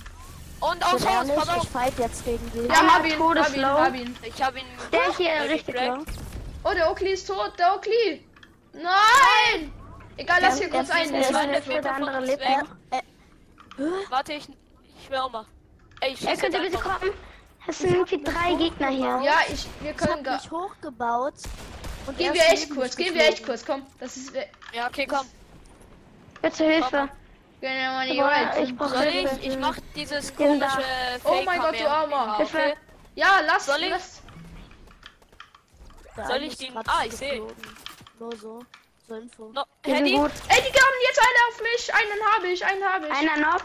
Und 0.60 0.76
Ich 0.76 1.04
bin 1.06 1.18
Haus, 1.18 1.28
pass 1.34 1.48
auf. 1.48 1.62
ich 1.64 1.70
fight 1.70 1.98
jetzt 1.98 2.24
gegen 2.26 2.50
die. 2.52 2.58
Ja, 2.66 2.80
Einer 2.80 2.94
hab 2.94 3.06
ihn, 3.06 3.18
hab 3.18 3.56
ihn, 3.56 3.64
hab 3.66 3.94
ihn. 3.94 4.16
Ich 4.22 4.42
hab 4.42 4.54
ihn. 4.56 4.64
Der 4.92 5.16
hier 5.16 5.48
richtig 5.50 5.74
low. 5.74 6.04
Oh, 6.64 6.72
der 6.74 6.90
Oakley 6.90 7.12
ist 7.12 7.26
tot, 7.26 7.52
der 7.58 7.74
Oakley. 7.76 8.22
Nein! 8.74 9.72
Egal, 10.20 10.38
lass 10.42 10.58
hier 10.58 10.68
kurz 10.70 10.90
ein. 10.90 11.14
eine 11.14 11.24
Hilfe, 11.24 11.68
Meter 11.68 11.80
der 11.82 11.94
von 11.94 12.02
andere 12.02 12.18
uns 12.18 12.26
lebt 12.28 12.40
weg. 12.42 12.58
noch. 13.78 14.10
Warte, 14.10 14.32
ich, 14.34 14.48
ich 14.48 15.06
schwör 15.06 15.28
mal. 15.30 15.46
Ey, 16.00 16.12
ich 16.12 16.20
Ey, 16.22 16.28
schieße 16.28 16.42
könnt 16.42 16.54
ihr 16.54 16.62
jetzt 16.62 16.72
bitte 16.72 16.84
kommen? 16.84 17.12
Es 17.66 17.78
sind 17.78 17.94
irgendwie 17.94 18.22
drei 18.22 18.54
Gegner 18.54 18.88
hier. 18.88 19.20
Ja, 19.22 19.36
ich, 19.50 19.66
wir 19.80 19.92
können 19.94 20.22
gar. 20.22 20.36
mich 20.36 20.50
hochgebaut. 20.50 21.34
Und 22.06 22.18
Gehen 22.18 22.34
wir 22.34 22.42
echt 22.42 22.70
kurz, 22.74 22.96
gehen 22.96 23.14
wir 23.14 23.28
echt 23.28 23.44
kurz, 23.46 23.64
komm. 23.64 23.86
Das 23.98 24.16
ist. 24.16 24.34
Ja, 24.72 24.88
okay, 24.88 25.06
komm. 25.06 25.26
Bitte 26.42 26.64
Hilfe. 26.64 27.08
nicht 27.60 28.20
weit. 28.20 28.58
ich 28.62 28.76
brauche 28.76 29.00
Hilfe. 29.00 29.38
ich? 29.40 29.46
Ich 29.48 29.58
mach 29.58 29.76
dieses 29.94 30.34
komische 30.34 30.66
Oh 31.24 31.42
mein 31.44 31.60
Gott, 31.60 31.78
du 31.78 31.90
Armer. 31.90 32.38
Okay. 32.40 32.74
Ja, 33.14 33.40
lass, 33.46 33.66
Soll 33.66 33.82
ich? 33.82 33.94
Soll 36.26 36.42
ich 36.42 36.56
den- 36.56 36.76
Ah, 36.76 37.04
ich 37.06 37.12
seh. 37.12 37.30
geflogen. 37.30 37.56
Nur 38.18 38.36
so. 38.36 38.64
Zur 39.10 39.18
Info. 39.18 39.50
No, 39.52 39.64
Handy? 39.84 40.14
gut. 40.14 40.30
Ey, 40.46 40.62
die 40.62 40.78
haben 40.78 40.98
jetzt 41.02 41.18
einen 41.18 41.38
auf 41.48 41.60
mich. 41.60 41.92
Einen 41.92 42.32
habe 42.32 42.46
ich, 42.46 42.64
einen 42.64 42.84
habe 42.84 43.08
ich. 43.08 43.12
Einer 43.12 43.36
noch. 43.38 43.60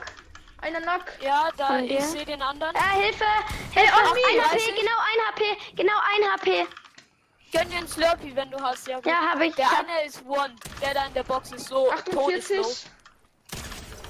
Einer 0.60 0.82
Knock. 0.82 1.04
Ja, 1.22 1.50
da, 1.56 1.68
Von 1.68 1.84
ich 1.84 1.90
dir? 1.92 2.02
sehe 2.02 2.26
den 2.26 2.42
anderen. 2.42 2.76
Äh, 2.76 2.80
Hilfe! 3.04 3.26
Hilfe! 3.72 3.94
on 3.94 4.18
Ein. 4.18 4.42
HP, 4.42 4.72
genau 4.72 4.98
ein 4.98 5.28
HP, 5.28 5.76
genau 5.76 5.94
ein 6.16 6.32
HP. 6.34 6.68
Gönn 7.52 7.70
dir 7.70 7.78
einen 7.78 7.88
Slurpee, 7.88 8.36
wenn 8.36 8.50
du 8.50 8.60
hast. 8.60 8.88
Ja, 8.88 8.96
gut. 8.96 9.06
Ja, 9.06 9.18
habe 9.34 9.46
ich. 9.46 9.54
Der 9.54 9.70
hab, 9.70 9.88
eine 9.88 10.06
ist 10.08 10.26
One. 10.26 10.56
Der 10.82 10.96
da 10.96 11.06
in 11.06 11.14
der 11.14 11.22
Box 11.22 11.52
ist 11.52 11.68
so 11.68 11.92
todeslow. 12.06 12.62
48. 12.62 12.86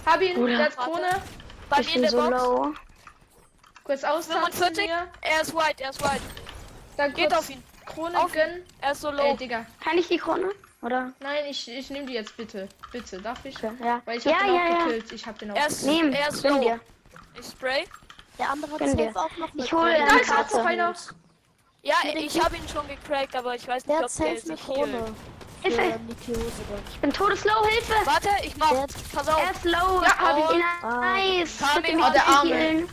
Hab 0.06 0.22
ihn, 0.22 0.36
Bruder. 0.36 0.56
der 0.56 0.65
hat 0.68 0.77
Krone. 0.77 1.22
Bei 1.70 1.80
ich 1.82 1.88
mir 1.89 1.96
in 1.96 2.01
der 2.04 2.12
so 2.12 2.18
Box. 2.18 2.30
low. 2.44 2.74
Kurz 3.84 4.04
austanzen 4.06 4.54
45. 4.74 4.84
hier. 4.86 5.12
Er 5.20 5.42
ist 5.42 5.54
white, 5.54 5.84
er 5.84 5.89
ist 5.89 6.01
white. 6.01 6.22
Dann 6.96 7.13
Geht 7.13 7.34
auf 7.34 7.50
ihn. 7.50 7.62
Krone 7.86 8.18
Auf 8.18 8.34
ihn. 8.34 8.39
gönnen. 8.39 8.65
Er 8.80 8.92
ist 8.94 9.01
so 9.01 9.10
Ey, 9.10 9.15
low. 9.32 9.36
Digga. 9.36 9.65
Kann 9.84 9.98
ich 9.98 10.08
die 10.08 10.18
Krone? 10.18 10.54
Oder? 10.86 11.12
Nein, 11.20 11.46
ich, 11.50 11.68
ich 11.68 11.89
nehme 11.89 12.06
die 12.06 12.13
jetzt 12.13 12.38
bitte. 12.38 12.70
Bitte, 12.92 13.20
darf 13.20 13.44
ich? 13.44 13.56
Okay, 13.58 13.72
ja. 13.84 14.01
Weil 14.06 14.20
ich 14.20 14.24
ja, 14.25 14.34
hab 14.34 14.46
den 14.46 14.54
ja, 14.56 14.62
auch 14.62 14.70
ja. 14.70 14.86
gekillt. 14.86 15.12
Ich 15.13 15.25
hab 15.25 15.39
den 15.39 15.51
auch 15.51 15.56
Er 15.56 15.68
ist, 15.68 15.84
Nehm, 15.84 16.13
er 16.13 16.30
ist 16.30 16.44
gönn 16.44 16.54
low. 16.54 16.62
dir. 16.62 16.80
Ich 17.39 17.46
spray. 17.48 17.86
Der 18.38 18.50
andere 18.51 18.72
hat 18.74 19.00
dir. 19.00 19.10
auch 19.15 19.38
noch 19.38 19.51
eine 19.51 19.63
Ich 19.63 19.74
hole 19.74 19.86
eine 19.96 20.06
Da 20.06 20.15
ist 20.18 20.30
auch 20.32 20.36
Karte. 20.36 20.58
noch 20.58 20.65
einer. 20.65 20.94
Ja, 21.82 21.96
ich 22.15 22.44
habe 22.44 22.56
ihn 22.58 22.68
schon 22.70 22.88
gecrackt, 22.88 23.36
aber 23.36 23.56
ich 23.56 23.68
weiß 23.68 23.84
Der 23.86 23.96
nicht, 24.01 24.04
hat 24.04 24.12
ob 24.12 24.25
der 24.25 24.38
safe 24.38 24.48
eine. 24.51 24.58
Krone. 24.58 25.15
Hilfe! 25.63 26.00
Ich 26.94 27.00
bin 27.00 27.12
todeslow, 27.12 27.65
Hilfe! 27.68 27.94
Warte, 28.06 28.30
ich 28.44 28.56
mach. 28.58 28.70
Der- 28.70 28.86
Pass 29.15 29.27
Er 29.27 29.38
auf. 29.38 29.51
ist 29.56 29.63
low. 29.65 30.01
Ja, 30.04 30.18
hab 30.20 30.38
ich. 30.51 30.56
ihn. 30.58 30.63
Ah. 30.84 31.00
Nice. 31.00 31.60
Ihn. 31.77 31.82
mich 31.82 31.96
Oh, 31.96 31.98
der 32.01 32.10
bitte 32.12 32.25
Arme. 32.27 32.54
healen. 32.56 32.89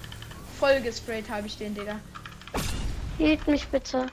Voll 0.58 0.80
gesprayt 0.80 1.28
habe 1.28 1.46
ich 1.46 1.58
den, 1.58 1.75
Digga. 1.75 1.96
Hielt 3.18 3.46
mich 3.46 3.68
bitte. 3.68 4.06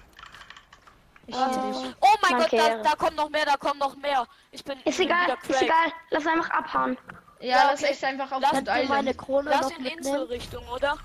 Ich 1.27 1.35
Ah. 1.35 1.47
dich. 1.47 1.95
Oh 2.01 2.08
mein 2.21 2.37
Gott, 2.39 2.53
da, 2.53 2.77
da 2.83 2.95
kommt 2.95 3.15
noch 3.15 3.29
mehr, 3.29 3.45
da 3.45 3.57
kommt 3.57 3.79
noch 3.79 3.95
mehr. 3.95 4.27
Ich 4.51 4.63
bin 4.63 4.79
Ist 4.85 4.99
egal, 4.99 5.37
ist 5.47 5.61
egal. 5.61 5.91
Lass 6.09 6.25
einfach 6.27 6.49
abhauen. 6.49 6.97
Ja, 7.39 7.47
Ja, 7.47 7.71
lass 7.71 7.81
okay. 7.81 7.91
echt 7.91 8.03
einfach 8.03 8.31
auf 8.31 8.41
Lass 8.41 8.53
ihr 8.53 8.63
meine 8.63 8.83
Island. 9.11 9.17
Krone 9.17 9.49
Lass 9.49 9.71
in? 9.71 9.85
Inselrichtung, 9.85 10.67
oder? 10.69 10.97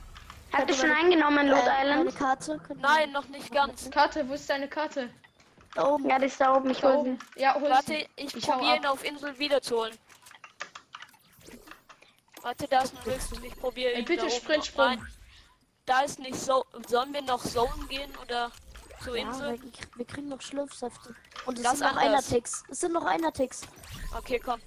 Habt 0.52 0.70
ihr 0.70 0.74
du 0.74 0.74
schon 0.74 0.90
eingenommen 0.92 1.38
in 1.46 1.48
Loot 1.48 1.66
Äh, 1.66 1.82
Island? 1.82 2.16
Karte? 2.16 2.60
Nein, 2.76 3.12
noch 3.12 3.26
nicht 3.28 3.50
ganz. 3.52 3.90
Karte, 3.90 4.28
wo 4.28 4.34
ist 4.34 4.48
deine 4.48 4.68
Karte? 4.68 5.10
Da 5.74 5.88
oben. 5.88 6.08
Ja, 6.08 6.18
die 6.18 6.26
ist 6.26 6.40
da 6.40 6.54
oben. 6.56 6.70
Ich 6.70 6.82
hol 6.84 6.92
oben. 6.92 7.18
sie. 7.34 7.42
Ja, 7.42 7.54
hol 7.54 7.68
Warte, 7.68 7.86
sie. 7.86 8.08
ich, 8.16 8.34
Ich 8.36 8.46
probiere 8.46 8.76
ihn 8.76 8.86
auf 8.86 9.02
Insel 9.04 9.36
wiederzuholen. 9.38 9.96
Warte, 12.42 12.68
da 12.68 12.82
ist 12.82 12.94
ein 12.94 13.10
Rift. 13.10 13.32
Ich 13.42 13.56
probiere 13.58 13.92
ihn 13.92 13.96
Ey, 13.98 14.02
bitte 14.02 14.30
Sprint, 14.30 14.72
rein. 14.78 15.04
Da 15.86 16.00
ist 16.02 16.18
nicht 16.18 16.36
so. 16.36 16.64
Sollen 16.86 17.12
wir 17.12 17.22
noch 17.22 17.42
Zone 17.42 17.86
gehen 17.88 18.12
oder 18.22 18.50
zur 19.04 19.16
Ja, 19.16 19.26
Insel? 19.28 19.62
wir, 19.62 19.70
wir 19.96 20.04
kriegen 20.06 20.28
noch 20.28 20.40
Schlürfsäfte. 20.40 21.14
Und 21.46 21.58
es 21.58 21.62
Das 21.62 21.78
sind 21.78 21.80
noch 21.82 21.96
anders. 21.96 22.04
Einer-Ticks. 22.30 22.64
Es 22.70 22.80
sind 22.80 22.92
noch 22.92 23.04
Einer-Ticks. 23.04 23.62
Okay, 24.16 24.40
komm. 24.44 24.60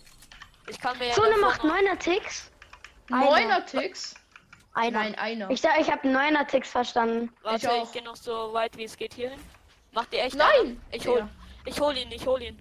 Ich 0.69 0.79
kann 0.79 0.97
mir 0.97 1.07
ja 1.07 1.13
Zone 1.13 1.37
macht 1.37 1.61
9er 1.61 1.97
Ticks. 1.97 2.51
Neuner 3.09 3.65
Ticks? 3.65 4.15
Einer. 4.73 4.99
Nein, 4.99 5.15
einer. 5.15 5.49
Ich 5.49 5.61
dachte, 5.61 5.79
ich 5.81 5.89
habe 5.89 6.05
9er 6.07 6.45
Ticks 6.45 6.69
verstanden. 6.69 7.31
Warte, 7.41 7.57
Ich 7.57 7.63
ich, 7.63 7.69
auch. 7.69 7.91
gehe 7.93 8.03
noch 8.03 8.17
so 8.17 8.51
weit 8.53 8.75
wie 8.77 8.83
es 8.83 8.97
geht 8.97 9.13
hierhin. 9.13 9.39
Macht 9.93 10.13
ihr 10.13 10.23
echt? 10.23 10.35
Nein! 10.35 10.49
einen? 10.61 10.81
Ich 10.91 11.07
hol, 11.07 11.19
Ja. 11.19 11.29
ich 11.65 11.79
hol 11.79 11.95
ihn, 11.97 12.11
ich 12.11 12.25
hol 12.27 12.41
ihn. 12.41 12.59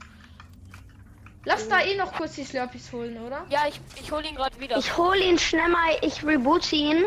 Lass 1.44 1.68
da 1.68 1.80
eh 1.80 1.96
noch 1.96 2.12
kurz 2.12 2.34
die 2.36 2.44
Slurpees 2.44 2.92
holen, 2.92 3.20
oder? 3.24 3.44
Ja, 3.50 3.66
ich, 3.68 3.80
ich 4.00 4.10
hol 4.10 4.24
ihn 4.24 4.34
gerade 4.36 4.58
wieder. 4.60 4.76
Ich 4.78 4.96
hole 4.96 5.18
ihn 5.22 5.38
schnell 5.38 5.68
mal. 5.68 5.96
Ich 6.02 6.24
reboote 6.24 6.74
ihn. 6.76 7.04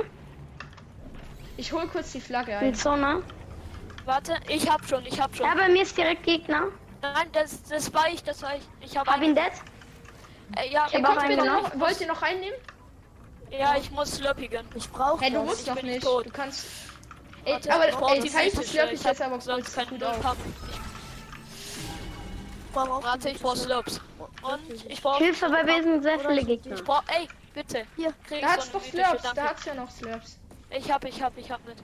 Ich 1.57 1.71
hol 1.73 1.87
kurz 1.87 2.11
die 2.11 2.21
Flagge 2.21 2.51
In 2.51 2.57
ein. 2.57 2.75
Zone. 2.75 3.23
Warte, 4.09 4.39
ich 4.47 4.67
hab 4.67 4.83
schon, 4.87 5.05
ich 5.05 5.21
hab 5.21 5.35
schon. 5.35 5.45
Ja, 5.45 5.53
bei 5.53 5.69
mir 5.69 5.83
ist 5.83 5.95
direkt 5.95 6.23
Gegner. 6.23 6.69
Nein, 7.03 7.27
das, 7.31 7.61
das 7.61 7.93
war 7.93 8.07
ich, 8.11 8.23
das 8.23 8.41
war 8.41 8.55
ich. 8.55 8.63
Ich 8.81 8.97
hab 8.97 9.07
Hab 9.07 9.21
ihn 9.21 9.35
dead. 9.35 9.51
Äh, 10.57 10.71
ja, 10.71 10.87
Ich 10.91 10.95
hab 10.95 11.15
auch 11.15 11.21
einen 11.21 11.45
noch, 11.45 11.79
wollt 11.79 12.01
ihr 12.01 12.07
noch 12.07 12.23
einnehmen? 12.23 12.57
ja, 13.51 13.77
ich 13.77 13.91
muss 13.91 14.19
gönnen. 14.19 14.67
Ich 14.73 14.89
brauche 14.89 15.23
Hey, 15.23 15.31
du 15.31 15.43
musst 15.43 15.67
ich 15.67 15.73
doch 15.73 15.79
nicht. 15.83 16.01
tot. 16.01 16.25
Du 16.25 16.31
kannst. 16.31 16.65
Ey, 17.45 17.53
Warte, 17.53 17.71
aber 17.71 18.11
ey, 18.11 18.19
die 18.19 18.29
Slurpees 18.29 18.73
ich 18.73 18.79
hab 18.81 19.11
jetzt 19.11 19.21
aber 19.21 19.39
sonst 19.39 19.75
keinen 19.75 19.89
gut 19.89 20.03
auf. 20.03 20.17
Ich 20.17 20.23
brauche 22.73 23.03
Warte, 23.03 23.29
ich 23.29 23.39
brauch 23.39 23.55
Slurps. 23.55 24.01
Und 24.17 24.85
ich 24.89 25.01
brauch. 25.03 25.19
Hilfe, 25.19 25.49
bei 25.49 25.63
mir 25.63 25.83
sind 25.83 26.01
sehr 26.01 26.19
viele 26.19 26.43
Gegner. 26.45 26.75
Ich 26.75 26.83
brauch. 26.83 27.03
Ey, 27.15 27.27
bitte. 27.53 27.85
Hier. 27.95 28.11
Krieg 28.27 28.41
Da 28.41 28.53
hat's 28.53 28.71
doch 28.71 28.83
Slurps. 28.83 29.21
Da 29.35 29.43
hat's 29.49 29.65
ja 29.65 29.75
noch 29.75 29.91
Slurps. 29.91 30.39
Ich 30.71 30.91
hab, 30.91 31.05
ich 31.05 31.21
hab, 31.21 31.37
ich 31.37 31.51
hab 31.51 31.63
mit. 31.67 31.77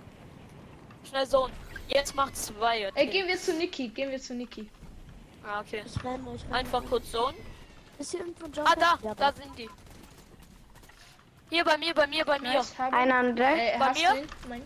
Schnell 1.07 1.27
Zone. 1.27 1.53
Jetzt 1.87 2.15
macht 2.15 2.35
zwei. 2.35 2.79
Ey, 2.81 2.87
Okay. 2.91 3.07
gehen 3.07 3.27
wir 3.27 3.39
zu 3.39 3.53
Niki. 3.53 3.87
Gehen 3.89 4.11
wir 4.11 4.19
zu 4.21 4.33
Niki. 4.33 4.69
Ah, 5.45 5.59
okay. 5.61 5.83
Ich 5.85 6.03
renne, 6.03 6.35
ich 6.35 6.43
renne. 6.45 6.55
Einfach 6.55 6.83
kurz 6.85 7.11
Zone. 7.11 7.35
Ist 7.99 8.11
hier 8.11 8.21
irgendwo 8.21 8.45
ein 8.45 8.53
Jump? 8.53 8.69
Ah, 8.69 8.75
da, 8.75 8.97
Ja, 9.03 9.15
da 9.15 9.31
sind 9.33 9.57
die. 9.57 9.69
Hier 11.49 11.63
bei 11.63 11.77
mir, 11.77 11.93
bei 11.93 12.07
mir, 12.07 12.25
bei 12.25 12.39
mir. 12.39 12.61
Einer 12.91 13.15
an. 13.15 13.37
Ey, 13.37 13.77
Bei 13.77 13.93
mir? 13.93 14.23
ich. 14.23 14.63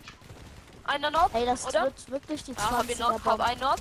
Einer 0.84 1.10
noch, 1.10 1.32
Ey, 1.34 1.44
das 1.44 1.66
oder? 1.66 1.84
wird 1.84 2.10
wirklich 2.10 2.42
die 2.42 2.54
Ah, 2.56 2.78
hab 2.78 2.88
ich 2.88 2.96
20er 2.96 3.00
noch, 3.12 3.24
hab 3.24 3.40
einen 3.40 3.60
noch. 3.60 3.76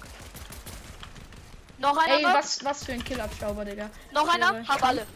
Noch 1.79 1.97
einer 1.97 2.15
Ey, 2.17 2.23
noch, 2.23 2.33
was, 2.33 2.63
was 2.63 2.83
für 2.83 2.91
ein 2.91 3.03
Killabstauber, 3.03 3.63
Digga. 3.65 3.89
noch 4.11 4.27
einer, 4.27 4.53
Irre. 4.53 4.67
hab 4.67 4.83
alle. 4.83 5.07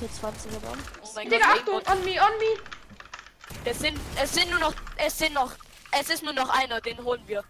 Okay, 0.00 0.10
20er 0.20 0.58
Bomb. 0.60 0.78
Oh 1.02 1.08
mein 1.14 1.30
Digga, 1.30 1.46
Gott, 1.64 1.86
Achtung, 1.86 1.98
on 1.98 2.04
me, 2.04 2.20
on 2.20 2.38
me. 2.38 3.64
es 3.64 3.78
sind, 3.78 3.98
es 4.20 4.34
sind 4.34 4.50
nur 4.50 4.58
noch, 4.58 4.74
es 4.96 5.16
sind 5.16 5.32
noch, 5.32 5.52
es 5.92 6.10
ist 6.10 6.24
nur 6.24 6.32
noch 6.32 6.48
einer, 6.50 6.80
den 6.80 7.02
holen 7.04 7.22
wir. 7.26 7.44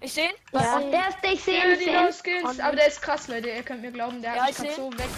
Ich 0.00 0.12
sehe 0.12 0.24
ihn? 0.24 0.34
Ja. 0.52 0.80
Der 0.80 1.08
ist, 1.08 1.18
ich 1.32 1.42
sehe 1.44 1.58
Ja, 1.58 1.74
ihn. 2.00 2.06
No 2.06 2.12
Skills. 2.12 2.60
Aber 2.60 2.76
der 2.76 2.86
ist 2.86 3.02
krass, 3.02 3.28
Leute. 3.28 3.50
Ihr 3.50 3.62
könnt 3.62 3.82
mir 3.82 3.90
glauben, 3.92 4.22
der 4.22 4.34
Ja, 4.34 4.42
hat 4.44 4.50
ich 4.50 4.58
mich 4.58 4.72
so 4.74 4.90
weg. 4.94 5.08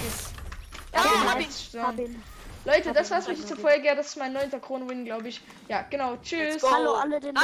Ja, 0.93 1.01
Okay, 1.01 1.79
hab 1.81 1.99
ihn. 1.99 2.23
Leute, 2.65 2.89
Hab 2.91 2.97
das 2.97 3.11
war's 3.11 3.27
mit 3.27 3.39
dieser. 3.39 3.57
Folge. 3.57 3.93
Das 3.97 4.09
ist 4.09 4.17
mein 4.17 4.33
neunter 4.33 4.61
Kronwin, 4.61 5.05
glaube 5.05 5.29
ich. 5.29 5.41
Ja, 5.69 5.83
genau. 5.91 6.17
Tschüss. 6.23 6.63
Hallo 6.63 6.95
alle 6.95 7.19
den 7.19 7.37